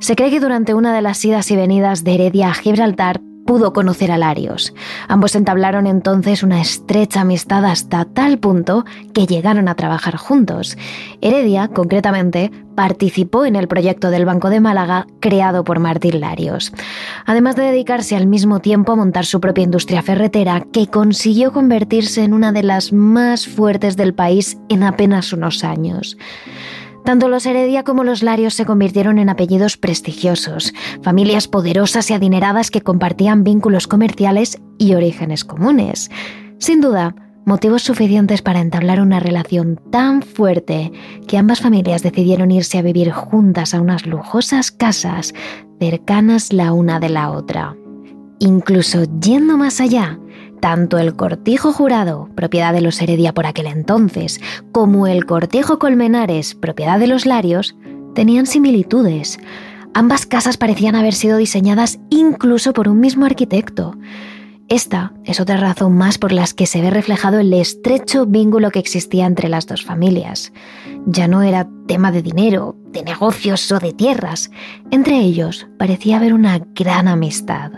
Se 0.00 0.16
cree 0.16 0.30
que 0.30 0.40
durante 0.40 0.74
una 0.74 0.92
de 0.92 1.02
las 1.02 1.24
idas 1.24 1.50
y 1.50 1.56
venidas 1.56 2.04
de 2.04 2.14
Heredia 2.14 2.48
a 2.48 2.54
Gibraltar 2.54 3.20
pudo 3.46 3.72
conocer 3.72 4.10
a 4.10 4.18
Larios. 4.18 4.74
Ambos 5.08 5.34
entablaron 5.34 5.86
entonces 5.86 6.42
una 6.42 6.60
estrecha 6.60 7.22
amistad 7.22 7.64
hasta 7.64 8.04
tal 8.04 8.38
punto 8.38 8.84
que 9.12 9.26
llegaron 9.26 9.68
a 9.68 9.74
trabajar 9.74 10.16
juntos. 10.16 10.76
Heredia, 11.20 11.68
concretamente, 11.68 12.50
participó 12.74 13.44
en 13.44 13.56
el 13.56 13.68
proyecto 13.68 14.10
del 14.10 14.24
Banco 14.24 14.50
de 14.50 14.60
Málaga 14.60 15.06
creado 15.20 15.64
por 15.64 15.78
Martín 15.78 16.20
Larios, 16.20 16.72
además 17.24 17.56
de 17.56 17.62
dedicarse 17.62 18.16
al 18.16 18.26
mismo 18.26 18.60
tiempo 18.60 18.92
a 18.92 18.96
montar 18.96 19.26
su 19.26 19.40
propia 19.40 19.64
industria 19.64 20.02
ferretera 20.02 20.66
que 20.72 20.88
consiguió 20.88 21.52
convertirse 21.52 22.24
en 22.24 22.32
una 22.32 22.52
de 22.52 22.62
las 22.62 22.92
más 22.92 23.46
fuertes 23.46 23.96
del 23.96 24.14
país 24.14 24.58
en 24.68 24.82
apenas 24.82 25.32
unos 25.32 25.64
años. 25.64 26.16
Tanto 27.04 27.28
los 27.28 27.44
Heredia 27.44 27.84
como 27.84 28.02
los 28.02 28.22
Larios 28.22 28.54
se 28.54 28.64
convirtieron 28.64 29.18
en 29.18 29.28
apellidos 29.28 29.76
prestigiosos, 29.76 30.72
familias 31.02 31.48
poderosas 31.48 32.10
y 32.10 32.14
adineradas 32.14 32.70
que 32.70 32.80
compartían 32.80 33.44
vínculos 33.44 33.86
comerciales 33.86 34.58
y 34.78 34.94
orígenes 34.94 35.44
comunes. 35.44 36.10
Sin 36.58 36.80
duda, 36.80 37.14
motivos 37.44 37.82
suficientes 37.82 38.40
para 38.40 38.60
entablar 38.60 39.02
una 39.02 39.20
relación 39.20 39.78
tan 39.90 40.22
fuerte 40.22 40.92
que 41.28 41.36
ambas 41.36 41.60
familias 41.60 42.02
decidieron 42.02 42.50
irse 42.50 42.78
a 42.78 42.82
vivir 42.82 43.12
juntas 43.12 43.74
a 43.74 43.82
unas 43.82 44.06
lujosas 44.06 44.70
casas 44.70 45.34
cercanas 45.78 46.54
la 46.54 46.72
una 46.72 47.00
de 47.00 47.10
la 47.10 47.30
otra. 47.30 47.76
Incluso 48.38 49.04
yendo 49.20 49.58
más 49.58 49.78
allá, 49.80 50.18
tanto 50.64 50.96
el 50.96 51.14
cortijo 51.14 51.74
jurado, 51.74 52.30
propiedad 52.34 52.72
de 52.72 52.80
los 52.80 52.98
Heredia 53.02 53.34
por 53.34 53.44
aquel 53.44 53.66
entonces, 53.66 54.40
como 54.72 55.06
el 55.06 55.26
cortijo 55.26 55.78
Colmenares, 55.78 56.54
propiedad 56.54 56.98
de 56.98 57.06
los 57.06 57.26
Larios, 57.26 57.76
tenían 58.14 58.46
similitudes. 58.46 59.38
Ambas 59.92 60.24
casas 60.24 60.56
parecían 60.56 60.94
haber 60.94 61.12
sido 61.12 61.36
diseñadas 61.36 61.98
incluso 62.08 62.72
por 62.72 62.88
un 62.88 62.98
mismo 62.98 63.26
arquitecto. 63.26 63.94
Esta 64.70 65.12
es 65.26 65.38
otra 65.38 65.58
razón 65.58 65.98
más 65.98 66.16
por 66.16 66.32
las 66.32 66.54
que 66.54 66.64
se 66.64 66.80
ve 66.80 66.88
reflejado 66.88 67.40
el 67.40 67.52
estrecho 67.52 68.24
vínculo 68.24 68.70
que 68.70 68.78
existía 68.78 69.26
entre 69.26 69.50
las 69.50 69.66
dos 69.66 69.84
familias. 69.84 70.50
Ya 71.04 71.28
no 71.28 71.42
era 71.42 71.68
tema 71.86 72.10
de 72.10 72.22
dinero, 72.22 72.74
de 72.86 73.02
negocios 73.02 73.70
o 73.70 73.80
de 73.80 73.92
tierras. 73.92 74.50
Entre 74.90 75.18
ellos 75.18 75.66
parecía 75.78 76.16
haber 76.16 76.32
una 76.32 76.58
gran 76.74 77.06
amistad. 77.06 77.72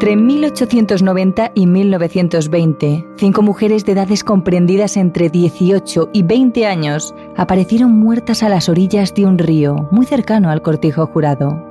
Entre 0.00 0.16
1890 0.16 1.52
y 1.54 1.66
1920, 1.66 3.06
cinco 3.18 3.42
mujeres 3.42 3.84
de 3.84 3.92
edades 3.92 4.24
comprendidas 4.24 4.96
entre 4.96 5.28
18 5.28 6.08
y 6.14 6.22
20 6.22 6.64
años 6.64 7.14
aparecieron 7.36 7.98
muertas 7.98 8.42
a 8.42 8.48
las 8.48 8.70
orillas 8.70 9.12
de 9.12 9.26
un 9.26 9.36
río 9.36 9.90
muy 9.90 10.06
cercano 10.06 10.48
al 10.48 10.62
cortijo 10.62 11.04
jurado. 11.04 11.62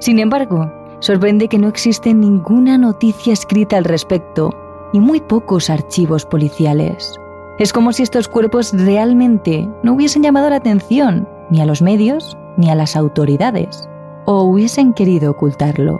Sin 0.00 0.18
embargo, 0.18 0.72
sorprende 0.98 1.46
que 1.46 1.60
no 1.60 1.68
existe 1.68 2.12
ninguna 2.14 2.78
noticia 2.78 3.32
escrita 3.32 3.76
al 3.76 3.84
respecto 3.84 4.50
y 4.92 4.98
muy 4.98 5.20
pocos 5.20 5.70
archivos 5.70 6.26
policiales. 6.26 7.14
Es 7.60 7.72
como 7.72 7.92
si 7.92 8.02
estos 8.02 8.26
cuerpos 8.26 8.72
realmente 8.72 9.70
no 9.84 9.92
hubiesen 9.92 10.24
llamado 10.24 10.50
la 10.50 10.56
atención 10.56 11.28
ni 11.48 11.60
a 11.60 11.64
los 11.64 11.80
medios 11.80 12.36
ni 12.56 12.70
a 12.70 12.74
las 12.74 12.96
autoridades, 12.96 13.88
o 14.24 14.42
hubiesen 14.42 14.94
querido 14.94 15.30
ocultarlo. 15.30 15.96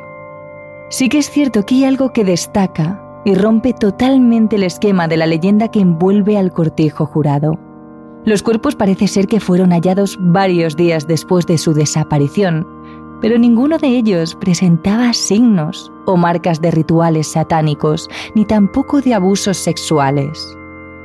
Sí 0.91 1.11
que 1.11 1.19
es 1.19 1.31
cierto 1.31 1.67
que 1.67 1.77
hay 1.77 1.85
algo 1.85 2.13
que 2.13 2.25
destaca 2.25 3.03
y 3.25 3.35
rompe 3.35 3.75
totalmente 3.75 4.57
el 4.57 4.63
esquema 4.63 5.07
de 5.07 5.19
la 5.19 5.27
leyenda 5.27 5.69
que 5.69 5.81
envuelve 5.81 6.39
al 6.39 6.51
cortejo 6.51 7.05
jurado. 7.05 7.59
Los 8.25 8.43
cuerpos 8.43 8.75
parece 8.75 9.07
ser 9.07 9.27
que 9.27 9.39
fueron 9.39 9.71
hallados 9.71 10.17
varios 10.19 10.77
días 10.77 11.07
después 11.07 11.47
de 11.47 11.59
su 11.59 11.75
desaparición, 11.75 12.67
pero 13.21 13.39
ninguno 13.39 13.77
de 13.77 13.89
ellos 13.89 14.35
presentaba 14.35 15.13
signos 15.13 15.93
o 16.07 16.17
marcas 16.17 16.61
de 16.63 16.71
rituales 16.71 17.33
satánicos, 17.33 18.09
ni 18.35 18.47
tampoco 18.47 19.03
de 19.03 19.13
abusos 19.13 19.59
sexuales. 19.59 20.57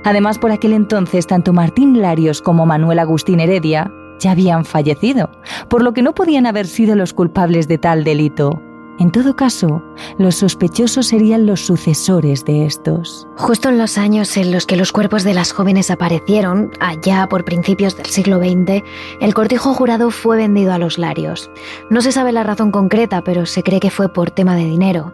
Además, 0.06 0.40
por 0.40 0.52
aquel 0.52 0.74
entonces, 0.74 1.28
tanto 1.28 1.52
Martín 1.52 2.02
Larios 2.02 2.42
como 2.42 2.66
Manuel 2.66 3.00
Agustín 3.00 3.42
Heredia 3.42 3.92
ya 4.20 4.32
habían 4.32 4.64
fallecido, 4.64 5.30
por 5.70 5.84
lo 5.84 5.94
que 5.94 6.02
no 6.02 6.14
podían 6.14 6.46
haber 6.46 6.68
sido 6.68 6.96
los 6.96 7.14
culpables 7.14 7.68
de 7.68 7.78
tal 7.78 8.04
delito, 8.04 8.62
en 9.00 9.12
todo 9.12 9.36
caso, 9.36 9.82
los 10.18 10.36
sospechosos 10.36 11.08
serían 11.08 11.46
los 11.46 11.62
sucesores 11.66 12.46
de 12.46 12.66
estos. 12.66 13.28
Justo 13.38 13.70
en 13.70 13.78
los 13.78 13.98
años 13.98 14.38
en 14.38 14.52
los 14.52 14.66
que 14.66 14.78
los 14.78 14.92
cuerpos 14.92 15.24
de 15.24 15.34
las 15.34 15.52
jóvenes 15.52 15.90
aparecieron, 15.90 16.72
allá 16.80 17.28
por 17.28 17.44
principios 17.44 17.98
del 17.98 18.06
siglo 18.06 18.38
XX, 18.38 18.84
el 19.20 19.34
cortijo 19.34 19.74
jurado 19.74 20.12
fue 20.12 20.38
vendido 20.38 20.74
a 20.74 20.78
los 20.78 20.98
Larios. 20.98 21.50
No 21.90 22.02
se 22.02 22.12
sabe 22.12 22.32
la 22.32 22.44
razón 22.44 22.72
concreta, 22.72 23.24
pero 23.24 23.46
se 23.46 23.64
cree 23.64 23.80
que 23.80 23.90
fue 23.90 24.10
por 24.10 24.30
tema 24.30 24.56
de 24.56 24.66
dinero. 24.66 25.12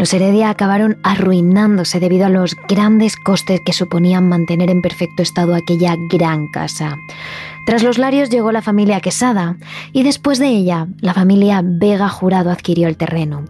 Los 0.00 0.14
Heredia 0.14 0.48
acabaron 0.48 0.96
arruinándose 1.02 2.00
debido 2.00 2.24
a 2.24 2.30
los 2.30 2.56
grandes 2.66 3.16
costes 3.16 3.60
que 3.66 3.74
suponían 3.74 4.30
mantener 4.30 4.70
en 4.70 4.80
perfecto 4.80 5.22
estado 5.22 5.54
aquella 5.54 5.94
gran 6.08 6.48
casa. 6.48 6.96
Tras 7.66 7.82
los 7.82 7.98
Larios 7.98 8.30
llegó 8.30 8.50
la 8.50 8.62
familia 8.62 9.02
Quesada 9.02 9.58
y 9.92 10.02
después 10.02 10.38
de 10.38 10.46
ella 10.46 10.86
la 11.02 11.12
familia 11.12 11.60
Vega 11.62 12.08
Jurado 12.08 12.50
adquirió 12.50 12.88
el 12.88 12.96
terreno. 12.96 13.44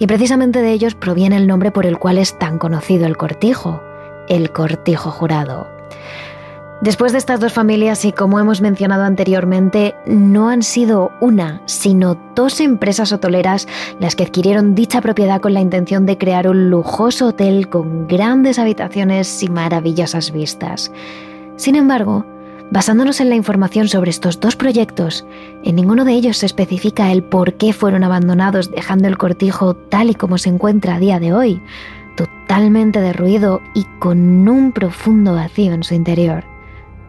Y 0.00 0.08
precisamente 0.08 0.60
de 0.60 0.72
ellos 0.72 0.96
proviene 0.96 1.36
el 1.36 1.46
nombre 1.46 1.70
por 1.70 1.86
el 1.86 2.00
cual 2.00 2.18
es 2.18 2.36
tan 2.36 2.58
conocido 2.58 3.06
el 3.06 3.16
cortijo, 3.16 3.80
el 4.28 4.50
cortijo 4.50 5.12
jurado. 5.12 5.68
Después 6.82 7.12
de 7.12 7.18
estas 7.18 7.38
dos 7.38 7.52
familias 7.52 8.04
y 8.04 8.10
como 8.10 8.40
hemos 8.40 8.60
mencionado 8.60 9.04
anteriormente, 9.04 9.94
no 10.04 10.48
han 10.48 10.64
sido 10.64 11.12
una, 11.20 11.62
sino 11.64 12.18
dos 12.34 12.58
empresas 12.58 13.12
hoteleras 13.12 13.68
las 14.00 14.16
que 14.16 14.24
adquirieron 14.24 14.74
dicha 14.74 15.00
propiedad 15.00 15.40
con 15.40 15.54
la 15.54 15.60
intención 15.60 16.06
de 16.06 16.18
crear 16.18 16.48
un 16.48 16.70
lujoso 16.70 17.28
hotel 17.28 17.68
con 17.68 18.08
grandes 18.08 18.58
habitaciones 18.58 19.44
y 19.44 19.48
maravillosas 19.48 20.32
vistas. 20.32 20.90
Sin 21.56 21.76
embargo, 21.76 22.26
Basándonos 22.72 23.20
en 23.20 23.28
la 23.28 23.34
información 23.34 23.86
sobre 23.86 24.08
estos 24.08 24.40
dos 24.40 24.56
proyectos, 24.56 25.26
en 25.62 25.76
ninguno 25.76 26.06
de 26.06 26.14
ellos 26.14 26.38
se 26.38 26.46
especifica 26.46 27.12
el 27.12 27.22
por 27.22 27.52
qué 27.58 27.74
fueron 27.74 28.02
abandonados 28.02 28.70
dejando 28.70 29.08
el 29.08 29.18
cortijo 29.18 29.74
tal 29.74 30.08
y 30.08 30.14
como 30.14 30.38
se 30.38 30.48
encuentra 30.48 30.94
a 30.94 30.98
día 30.98 31.20
de 31.20 31.34
hoy, 31.34 31.60
totalmente 32.16 33.02
derruido 33.02 33.60
y 33.74 33.84
con 33.98 34.48
un 34.48 34.72
profundo 34.72 35.34
vacío 35.34 35.74
en 35.74 35.82
su 35.82 35.92
interior. 35.92 36.51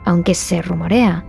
Aunque 0.05 0.35
se 0.35 0.61
rumorea 0.61 1.25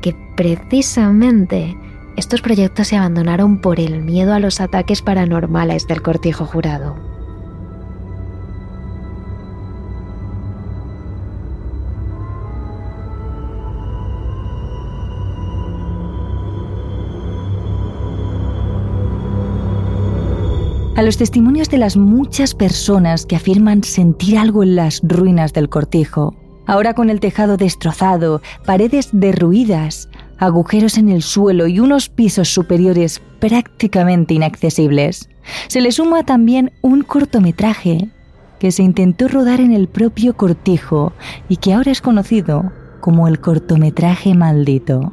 que 0.00 0.14
precisamente 0.36 1.76
estos 2.16 2.42
proyectos 2.42 2.88
se 2.88 2.96
abandonaron 2.96 3.58
por 3.58 3.80
el 3.80 4.02
miedo 4.02 4.34
a 4.34 4.40
los 4.40 4.60
ataques 4.60 5.02
paranormales 5.02 5.86
del 5.86 6.02
cortijo 6.02 6.46
jurado. 6.46 7.14
a 20.96 21.02
los 21.02 21.16
testimonios 21.16 21.68
de 21.70 21.78
las 21.78 21.96
muchas 21.96 22.54
personas 22.54 23.26
que 23.26 23.36
afirman 23.36 23.82
sentir 23.82 24.38
algo 24.38 24.62
en 24.62 24.76
las 24.76 25.00
ruinas 25.02 25.52
del 25.52 25.68
cortijo, 25.68 26.36
ahora 26.66 26.94
con 26.94 27.10
el 27.10 27.20
tejado 27.20 27.56
destrozado, 27.56 28.42
paredes 28.64 29.10
derruidas, 29.12 30.08
agujeros 30.38 30.98
en 30.98 31.08
el 31.08 31.22
suelo 31.22 31.66
y 31.66 31.80
unos 31.80 32.08
pisos 32.08 32.48
superiores 32.48 33.20
prácticamente 33.40 34.34
inaccesibles. 34.34 35.28
Se 35.68 35.80
le 35.80 35.92
suma 35.92 36.24
también 36.24 36.72
un 36.82 37.02
cortometraje 37.02 38.08
que 38.58 38.72
se 38.72 38.82
intentó 38.82 39.28
rodar 39.28 39.60
en 39.60 39.72
el 39.72 39.88
propio 39.88 40.36
cortijo 40.36 41.12
y 41.48 41.56
que 41.58 41.74
ahora 41.74 41.92
es 41.92 42.00
conocido 42.00 42.72
como 43.00 43.28
el 43.28 43.40
cortometraje 43.40 44.34
maldito. 44.34 45.12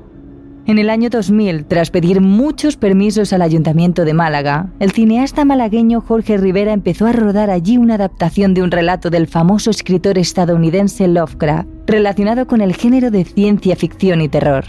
En 0.71 0.79
el 0.79 0.89
año 0.89 1.09
2000, 1.09 1.65
tras 1.65 1.91
pedir 1.91 2.21
muchos 2.21 2.77
permisos 2.77 3.33
al 3.33 3.41
Ayuntamiento 3.41 4.05
de 4.05 4.13
Málaga, 4.13 4.71
el 4.79 4.93
cineasta 4.93 5.43
malagueño 5.43 5.99
Jorge 5.99 6.37
Rivera 6.37 6.71
empezó 6.71 7.07
a 7.07 7.11
rodar 7.11 7.49
allí 7.49 7.75
una 7.75 7.95
adaptación 7.95 8.53
de 8.53 8.63
un 8.63 8.71
relato 8.71 9.09
del 9.09 9.27
famoso 9.27 9.69
escritor 9.69 10.17
estadounidense 10.17 11.09
Lovecraft, 11.09 11.67
relacionado 11.87 12.47
con 12.47 12.61
el 12.61 12.73
género 12.73 13.11
de 13.11 13.25
ciencia 13.25 13.75
ficción 13.75 14.21
y 14.21 14.29
terror. 14.29 14.63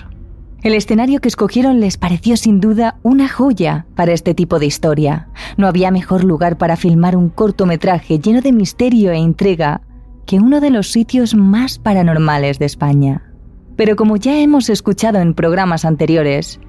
El 0.64 0.74
escenario 0.74 1.20
que 1.20 1.28
escogieron 1.28 1.78
les 1.78 1.98
pareció 1.98 2.36
sin 2.36 2.58
duda 2.58 2.98
una 3.04 3.28
joya 3.28 3.86
para 3.94 4.10
este 4.10 4.34
tipo 4.34 4.58
de 4.58 4.66
historia. 4.66 5.28
No 5.56 5.68
había 5.68 5.92
mejor 5.92 6.24
lugar 6.24 6.58
para 6.58 6.74
filmar 6.74 7.14
un 7.14 7.28
cortometraje 7.28 8.18
lleno 8.18 8.40
de 8.40 8.50
misterio 8.50 9.12
e 9.12 9.18
intriga 9.18 9.82
que 10.26 10.40
uno 10.40 10.60
de 10.60 10.70
los 10.70 10.90
sitios 10.90 11.36
más 11.36 11.78
paranormales 11.78 12.58
de 12.58 12.66
España. 12.66 13.31
Pero 13.76 13.96
como 13.96 14.16
ya 14.16 14.38
hemos 14.38 14.68
escuchado 14.68 15.18
en 15.18 15.34
programas 15.34 15.84
anteriores, 15.84 16.60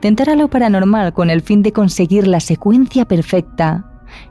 tentar 0.00 0.30
a 0.30 0.36
lo 0.36 0.48
paranormal 0.48 1.12
con 1.12 1.30
el 1.30 1.40
fin 1.40 1.62
de 1.62 1.72
conseguir 1.72 2.26
la 2.26 2.40
secuencia 2.40 3.06
perfecta 3.06 3.86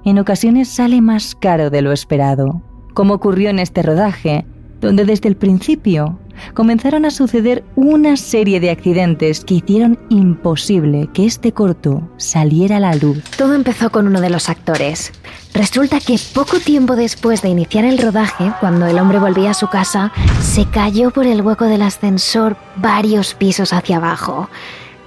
en 0.05 0.19
ocasiones 0.19 0.67
sale 0.67 1.01
más 1.01 1.36
caro 1.36 1.69
de 1.69 1.82
lo 1.82 1.91
esperado, 1.91 2.61
como 2.93 3.13
ocurrió 3.13 3.49
en 3.49 3.59
este 3.59 3.82
rodaje, 3.82 4.45
donde 4.82 5.05
desde 5.05 5.30
el 5.30 5.36
principio 5.36 6.19
comenzaron 6.54 7.06
a 7.06 7.12
suceder 7.12 7.64
una 7.76 8.18
serie 8.18 8.60
de 8.60 8.72
accidentes 8.72 9.44
que 9.44 9.56
hicieron 9.56 10.00
imposible 10.10 11.10
que 11.14 11.26
este 11.26 11.52
corto 11.52 12.10
saliera 12.18 12.78
a 12.78 12.80
la 12.80 12.96
luz. 12.96 13.24
Todo 13.38 13.54
empezó 13.54 13.92
con 13.92 14.08
uno 14.08 14.22
de 14.22 14.30
los 14.30 14.50
actores. 14.50 15.12
Resulta 15.54 16.00
que 16.00 16.20
poco 16.34 16.60
tiempo 16.60 16.96
después 16.96 17.42
de 17.42 17.50
iniciar 17.50 17.86
el 17.86 17.98
rodaje, 17.98 18.52
cuando 18.60 18.86
el 18.86 19.00
hombre 19.00 19.20
volvía 19.20 19.52
a 19.52 19.56
su 19.56 19.68
casa, 19.68 20.12
se 20.42 20.66
cayó 20.66 21.12
por 21.12 21.26
el 21.26 21.42
hueco 21.42 21.66
del 21.66 21.82
ascensor 21.82 22.56
varios 22.76 23.34
pisos 23.34 23.74
hacia 23.74 23.98
abajo. 23.98 24.50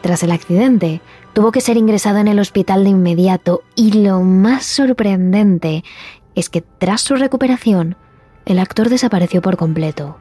Tras 0.02 0.22
el 0.22 0.32
accidente, 0.32 1.00
tuvo 1.32 1.52
que 1.52 1.60
ser 1.60 1.76
ingresado 1.76 2.18
en 2.18 2.28
el 2.28 2.40
hospital 2.40 2.84
de 2.84 2.90
inmediato 2.90 3.62
y 3.74 3.92
lo 3.92 4.20
más 4.20 4.66
sorprendente 4.66 5.84
es 6.34 6.50
que 6.50 6.60
tras 6.60 7.02
su 7.02 7.16
recuperación, 7.16 7.96
el 8.44 8.58
actor 8.58 8.88
desapareció 8.88 9.40
por 9.42 9.56
completo. 9.56 10.16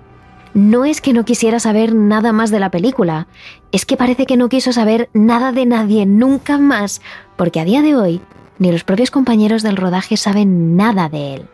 No 0.53 0.83
es 0.83 0.99
que 0.99 1.13
no 1.13 1.23
quisiera 1.23 1.59
saber 1.59 1.95
nada 1.95 2.33
más 2.33 2.51
de 2.51 2.59
la 2.59 2.71
película, 2.71 3.27
es 3.71 3.85
que 3.85 3.97
parece 3.97 4.25
que 4.25 4.37
no 4.37 4.49
quiso 4.49 4.73
saber 4.73 5.09
nada 5.13 5.51
de 5.51 5.65
nadie 5.65 6.05
nunca 6.05 6.57
más, 6.57 7.01
porque 7.37 7.59
a 7.59 7.65
día 7.65 7.81
de 7.81 7.95
hoy 7.95 8.21
ni 8.61 8.71
los 8.71 8.83
propios 8.83 9.09
compañeros 9.09 9.63
del 9.63 9.75
rodaje 9.75 10.17
saben 10.17 10.77
nada 10.77 11.09
de 11.09 11.33
él. 11.33 11.45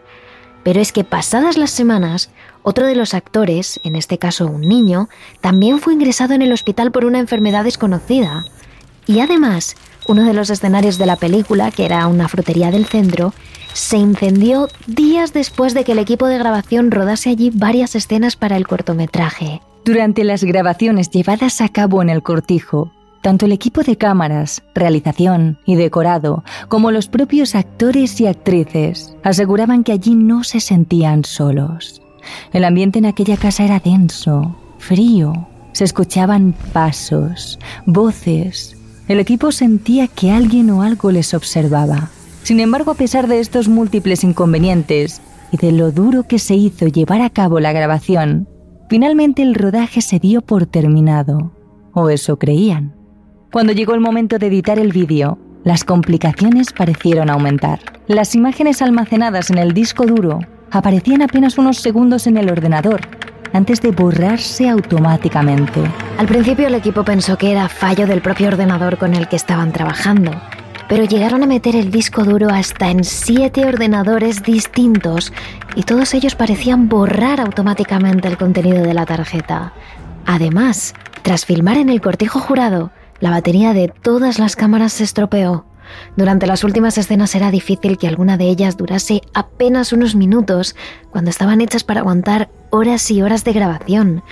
Pero 0.63 0.81
es 0.81 0.91
que 0.91 1.05
pasadas 1.05 1.55
las 1.55 1.71
semanas, 1.71 2.31
otro 2.63 2.85
de 2.85 2.95
los 2.95 3.13
actores, 3.13 3.79
en 3.85 3.95
este 3.95 4.17
caso 4.17 4.45
un 4.45 4.59
niño, 4.59 5.07
también 5.39 5.79
fue 5.79 5.93
ingresado 5.93 6.33
en 6.33 6.41
el 6.41 6.51
hospital 6.51 6.91
por 6.91 7.05
una 7.05 7.19
enfermedad 7.19 7.63
desconocida. 7.63 8.43
Y 9.05 9.21
además, 9.21 9.77
uno 10.05 10.25
de 10.25 10.33
los 10.33 10.49
escenarios 10.49 10.97
de 10.97 11.05
la 11.05 11.15
película, 11.15 11.71
que 11.71 11.85
era 11.85 12.05
una 12.07 12.27
frutería 12.27 12.71
del 12.71 12.85
centro, 12.85 13.33
se 13.77 13.97
incendió 13.97 14.69
días 14.87 15.33
después 15.33 15.75
de 15.75 15.83
que 15.83 15.91
el 15.91 15.99
equipo 15.99 16.25
de 16.27 16.39
grabación 16.39 16.89
rodase 16.89 17.29
allí 17.29 17.51
varias 17.53 17.95
escenas 17.95 18.35
para 18.35 18.57
el 18.57 18.67
cortometraje. 18.67 19.61
Durante 19.85 20.23
las 20.23 20.43
grabaciones 20.43 21.11
llevadas 21.11 21.61
a 21.61 21.69
cabo 21.69 22.01
en 22.01 22.09
el 22.09 22.23
cortijo, 22.23 22.91
tanto 23.21 23.45
el 23.45 23.51
equipo 23.51 23.83
de 23.83 23.95
cámaras, 23.95 24.63
realización 24.73 25.59
y 25.65 25.75
decorado, 25.75 26.43
como 26.69 26.91
los 26.91 27.07
propios 27.07 27.53
actores 27.53 28.19
y 28.19 28.25
actrices, 28.25 29.15
aseguraban 29.23 29.83
que 29.83 29.91
allí 29.91 30.15
no 30.15 30.43
se 30.43 30.59
sentían 30.59 31.23
solos. 31.23 32.01
El 32.53 32.63
ambiente 32.63 32.97
en 32.97 33.05
aquella 33.05 33.37
casa 33.37 33.63
era 33.63 33.79
denso, 33.79 34.55
frío, 34.79 35.47
se 35.73 35.83
escuchaban 35.83 36.55
pasos, 36.73 37.59
voces. 37.85 38.75
El 39.07 39.19
equipo 39.19 39.51
sentía 39.51 40.07
que 40.07 40.31
alguien 40.31 40.71
o 40.71 40.81
algo 40.81 41.11
les 41.11 41.35
observaba. 41.35 42.09
Sin 42.47 42.61
embargo, 42.61 42.91
a 42.91 42.95
pesar 42.95 43.27
de 43.27 43.41
estos 43.41 43.67
múltiples 43.67 44.23
inconvenientes 44.23 45.19
y 45.51 45.57
de 45.57 45.73
lo 45.73 45.91
duro 45.91 46.23
que 46.23 46.39
se 46.39 46.55
hizo 46.55 46.87
llevar 46.87 47.21
a 47.21 47.29
cabo 47.29 47.59
la 47.59 47.73
grabación, 47.73 48.47
finalmente 48.89 49.41
el 49.41 49.53
rodaje 49.53 49.99
se 49.99 50.17
dio 50.17 50.39
por 50.39 50.65
terminado, 50.65 51.51
o 51.91 52.09
eso 52.09 52.39
creían. 52.39 52.95
Cuando 53.51 53.73
llegó 53.73 53.95
el 53.95 53.99
momento 53.99 54.39
de 54.39 54.47
editar 54.47 54.79
el 54.79 54.93
vídeo, 54.93 55.37
las 55.65 55.83
complicaciones 55.83 56.71
parecieron 56.71 57.29
aumentar. 57.29 57.79
Las 58.07 58.33
imágenes 58.33 58.81
almacenadas 58.81 59.49
en 59.49 59.57
el 59.57 59.73
disco 59.73 60.05
duro 60.05 60.39
aparecían 60.71 61.23
apenas 61.23 61.57
unos 61.57 61.79
segundos 61.79 62.27
en 62.27 62.37
el 62.37 62.49
ordenador, 62.49 63.01
antes 63.51 63.81
de 63.81 63.91
borrarse 63.91 64.69
automáticamente. 64.69 65.81
Al 66.17 66.27
principio 66.27 66.67
el 66.67 66.75
equipo 66.75 67.03
pensó 67.03 67.37
que 67.37 67.51
era 67.51 67.67
fallo 67.67 68.07
del 68.07 68.21
propio 68.21 68.47
ordenador 68.47 68.97
con 68.97 69.15
el 69.15 69.27
que 69.27 69.35
estaban 69.35 69.73
trabajando, 69.73 70.31
pero 70.87 71.03
llegaron 71.03 71.43
a 71.43 71.47
meter 71.47 71.75
el 71.75 71.91
disco 71.91 72.23
duro 72.23 72.49
hasta 72.49 72.89
en 72.89 73.03
siete 73.03 73.65
ordenadores 73.65 74.43
distintos 74.43 75.33
y 75.75 75.83
todos 75.83 76.13
ellos 76.13 76.35
parecían 76.35 76.87
borrar 76.87 77.41
automáticamente 77.41 78.27
el 78.27 78.37
contenido 78.37 78.83
de 78.83 78.93
la 78.93 79.05
tarjeta. 79.05 79.73
Además, 80.25 80.93
tras 81.23 81.45
filmar 81.45 81.77
en 81.77 81.89
el 81.89 82.01
cortijo 82.01 82.39
jurado, 82.39 82.91
la 83.19 83.31
batería 83.31 83.73
de 83.73 83.87
todas 83.89 84.39
las 84.39 84.55
cámaras 84.55 84.93
se 84.93 85.03
estropeó. 85.03 85.65
Durante 86.15 86.47
las 86.47 86.63
últimas 86.63 86.97
escenas 86.97 87.33
era 87.35 87.51
difícil 87.51 87.97
que 87.97 88.07
alguna 88.07 88.37
de 88.37 88.45
ellas 88.45 88.77
durase 88.77 89.21
apenas 89.33 89.93
unos 89.93 90.15
minutos, 90.15 90.75
cuando 91.11 91.29
estaban 91.29 91.61
hechas 91.61 91.83
para 91.83 92.01
aguantar 92.01 92.49
horas 92.69 93.09
y 93.09 93.21
horas 93.21 93.43
de 93.43 93.53
grabación. 93.53 94.23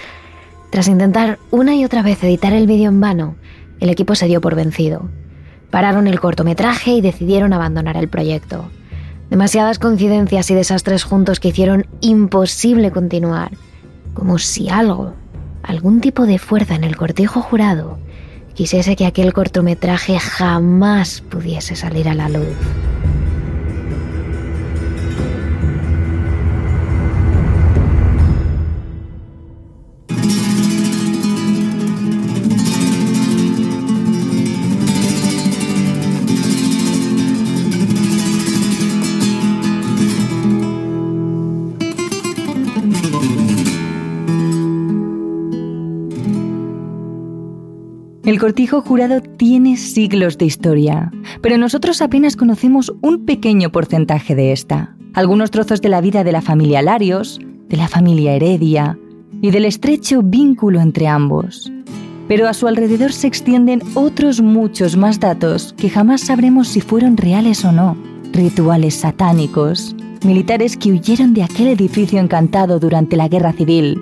Tras 0.70 0.88
intentar 0.88 1.40
una 1.52 1.76
y 1.76 1.86
otra 1.86 2.02
vez 2.02 2.22
editar 2.24 2.54
el 2.54 2.68
vídeo 2.68 2.90
en 2.90 3.00
vano, 3.00 3.36
el 3.80 3.90
equipo 3.90 4.16
se 4.16 4.28
dio 4.28 4.42
por 4.42 4.56
vencido. 4.56 5.10
Pararon 5.76 6.08
el 6.08 6.22
cortometraje 6.22 6.92
y 6.92 7.02
decidieron 7.02 7.52
abandonar 7.52 7.98
el 7.98 8.08
proyecto. 8.08 8.70
Demasiadas 9.30 9.78
coincidencias 9.78 10.50
y 10.50 10.54
desastres 10.56 11.04
juntos 11.04 11.42
que 11.42 11.50
hicieron 11.50 11.86
imposible 12.00 12.92
continuar, 12.92 13.52
como 14.14 14.38
si 14.38 14.70
algo, 14.70 15.16
algún 15.64 16.00
tipo 16.00 16.26
de 16.28 16.40
fuerza 16.40 16.76
en 16.76 16.86
el 16.86 16.96
cortijo 16.96 17.42
jurado, 17.42 18.00
quisiese 18.54 18.96
que 18.96 19.06
aquel 19.06 19.34
cortometraje 19.34 20.18
jamás 20.18 21.20
pudiese 21.20 21.76
salir 21.76 22.08
a 22.08 22.14
la 22.14 22.30
luz. 22.30 22.56
El 48.36 48.42
cortijo 48.42 48.82
jurado 48.82 49.22
tiene 49.22 49.78
siglos 49.78 50.38
de 50.38 50.44
historia, 50.44 51.10
pero 51.40 51.58
nosotros 51.58 52.02
apenas 52.02 52.36
conocemos 52.36 52.94
un 53.02 53.26
pequeño 53.26 53.72
porcentaje 53.72 54.36
de 54.36 54.52
esta. 54.52 54.94
Algunos 55.14 55.52
trozos 55.52 55.80
de 55.80 55.88
la 55.88 56.02
vida 56.02 56.26
de 56.26 56.34
la 56.34 56.42
familia 56.42 56.82
Larios, 56.82 57.40
de 57.70 57.78
la 57.78 57.88
familia 57.88 58.34
Heredia 58.34 59.00
y 59.42 59.52
del 59.52 59.64
estrecho 59.64 60.22
vínculo 60.22 60.82
entre 60.82 61.08
ambos. 61.08 61.72
Pero 62.28 62.50
a 62.50 62.54
su 62.54 62.68
alrededor 62.68 63.14
se 63.14 63.28
extienden 63.28 63.82
otros 63.94 64.42
muchos 64.42 64.98
más 64.98 65.22
datos 65.22 65.74
que 65.78 65.90
jamás 65.90 66.20
sabremos 66.20 66.68
si 66.68 66.82
fueron 66.82 67.16
reales 67.16 67.64
o 67.64 67.72
no. 67.72 67.96
Rituales 68.34 68.96
satánicos, 68.96 69.96
militares 70.26 70.76
que 70.76 70.92
huyeron 70.92 71.34
de 71.34 71.44
aquel 71.44 71.70
edificio 71.70 72.20
encantado 72.20 72.82
durante 72.82 73.16
la 73.16 73.30
guerra 73.30 73.54
civil, 73.54 73.98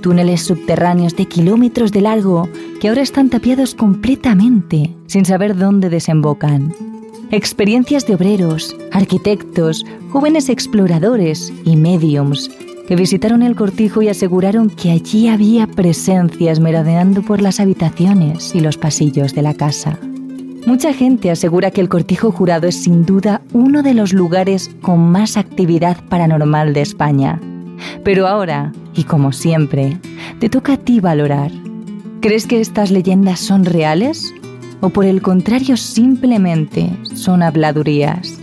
túneles 0.00 0.42
subterráneos 0.42 1.16
de 1.16 1.26
kilómetros 1.26 1.92
de 1.92 2.00
largo 2.00 2.48
que 2.80 2.88
ahora 2.88 3.02
están 3.02 3.30
tapiados 3.30 3.74
completamente, 3.74 4.94
sin 5.06 5.24
saber 5.24 5.56
dónde 5.56 5.88
desembocan. 5.90 6.74
Experiencias 7.30 8.06
de 8.06 8.14
obreros, 8.14 8.76
arquitectos, 8.92 9.84
jóvenes 10.10 10.48
exploradores 10.48 11.52
y 11.64 11.76
mediums 11.76 12.50
que 12.88 12.96
visitaron 12.96 13.42
el 13.42 13.54
cortijo 13.54 14.00
y 14.00 14.08
aseguraron 14.08 14.70
que 14.70 14.90
allí 14.90 15.28
había 15.28 15.66
presencias 15.66 16.58
merodeando 16.58 17.20
por 17.20 17.42
las 17.42 17.60
habitaciones 17.60 18.54
y 18.54 18.60
los 18.60 18.78
pasillos 18.78 19.34
de 19.34 19.42
la 19.42 19.52
casa. 19.52 19.98
Mucha 20.64 20.94
gente 20.94 21.30
asegura 21.30 21.70
que 21.70 21.82
el 21.82 21.90
cortijo 21.90 22.32
jurado 22.32 22.66
es 22.66 22.82
sin 22.82 23.04
duda 23.04 23.42
uno 23.52 23.82
de 23.82 23.92
los 23.92 24.14
lugares 24.14 24.70
con 24.80 25.00
más 25.00 25.36
actividad 25.36 25.98
paranormal 26.08 26.72
de 26.72 26.80
España. 26.80 27.40
Pero 28.04 28.26
ahora, 28.26 28.72
y 28.94 29.04
como 29.04 29.32
siempre, 29.32 29.98
te 30.40 30.48
toca 30.48 30.74
a 30.74 30.76
ti 30.76 31.00
valorar. 31.00 31.50
¿Crees 32.20 32.46
que 32.46 32.60
estas 32.60 32.90
leyendas 32.90 33.40
son 33.40 33.64
reales? 33.64 34.32
¿O 34.80 34.90
por 34.90 35.04
el 35.04 35.22
contrario 35.22 35.76
simplemente 35.76 36.90
son 37.14 37.42
habladurías? 37.42 38.40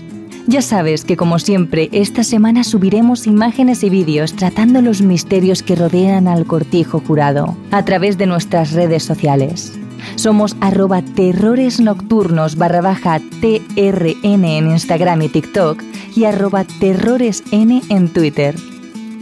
Ya 0.48 0.62
sabes 0.62 1.04
que 1.04 1.18
como 1.18 1.40
siempre 1.40 1.90
esta 1.92 2.24
semana 2.24 2.64
subiremos 2.64 3.26
imágenes 3.26 3.84
y 3.84 3.90
vídeos 3.90 4.34
tratando 4.34 4.82
los 4.82 5.02
misterios 5.02 5.64
que 5.64 5.76
rodean 5.76 6.28
al 6.28 6.46
cortijo 6.46 7.02
jurado 7.06 7.58
a 7.72 7.84
través 7.84 8.18
de 8.18 8.28
nuestras 8.28 8.74
redes 8.74 9.04
sociales. 9.04 9.74
Somos 10.16 10.56
arroba 10.62 11.02
terrores 11.02 11.80
nocturnos 11.80 12.58
barra 12.58 12.82
baja 12.82 13.20
TRN 13.42 14.46
en 14.46 14.72
Instagram 14.72 15.24
y 15.24 15.30
TikTok 15.30 15.82
y 16.16 16.26
arroba 16.26 16.64
terroresn 16.80 17.82
en 17.90 18.10
Twitter 18.10 18.56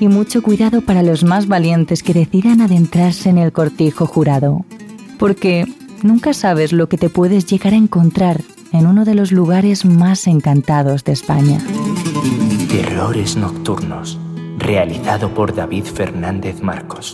y 0.04 0.10
mucho 0.10 0.42
cuidado 0.42 0.82
para 0.82 1.02
los 1.02 1.24
más 1.24 1.48
valientes 1.48 2.04
que 2.04 2.14
decidan 2.14 2.60
adentrarse 2.60 3.30
en 3.30 3.38
el 3.38 3.54
cortijo 3.54 4.06
jurado, 4.06 4.66
porque 5.18 5.66
nunca 6.02 6.34
sabes 6.34 6.74
lo 6.74 6.90
que 6.90 6.98
te 6.98 7.10
puedes 7.10 7.46
llegar 7.46 7.72
a 7.72 7.78
encontrar 7.78 8.42
en 8.74 8.86
uno 8.86 9.06
de 9.06 9.16
los 9.16 9.32
lugares 9.32 9.86
más 9.86 10.28
encantados 10.28 11.06
de 11.06 11.14
España. 11.14 11.60
Terrores 12.70 13.38
Nocturnos, 13.38 14.20
realizado 14.58 15.34
por 15.34 15.56
David 15.56 15.86
Fernández 15.86 16.62
Marcos. 16.62 17.14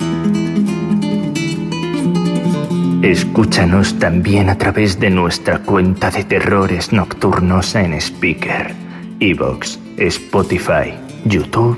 Escúchanos 3.04 4.00
también 4.00 4.50
a 4.50 4.58
través 4.58 5.00
de 5.00 5.12
nuestra 5.12 5.60
cuenta 5.60 6.10
de 6.10 6.24
Terrores 6.24 6.92
Nocturnos 6.92 7.76
en 7.76 7.94
Speaker, 7.94 8.74
Evox, 9.20 9.78
Spotify, 9.98 10.96
YouTube 11.26 11.78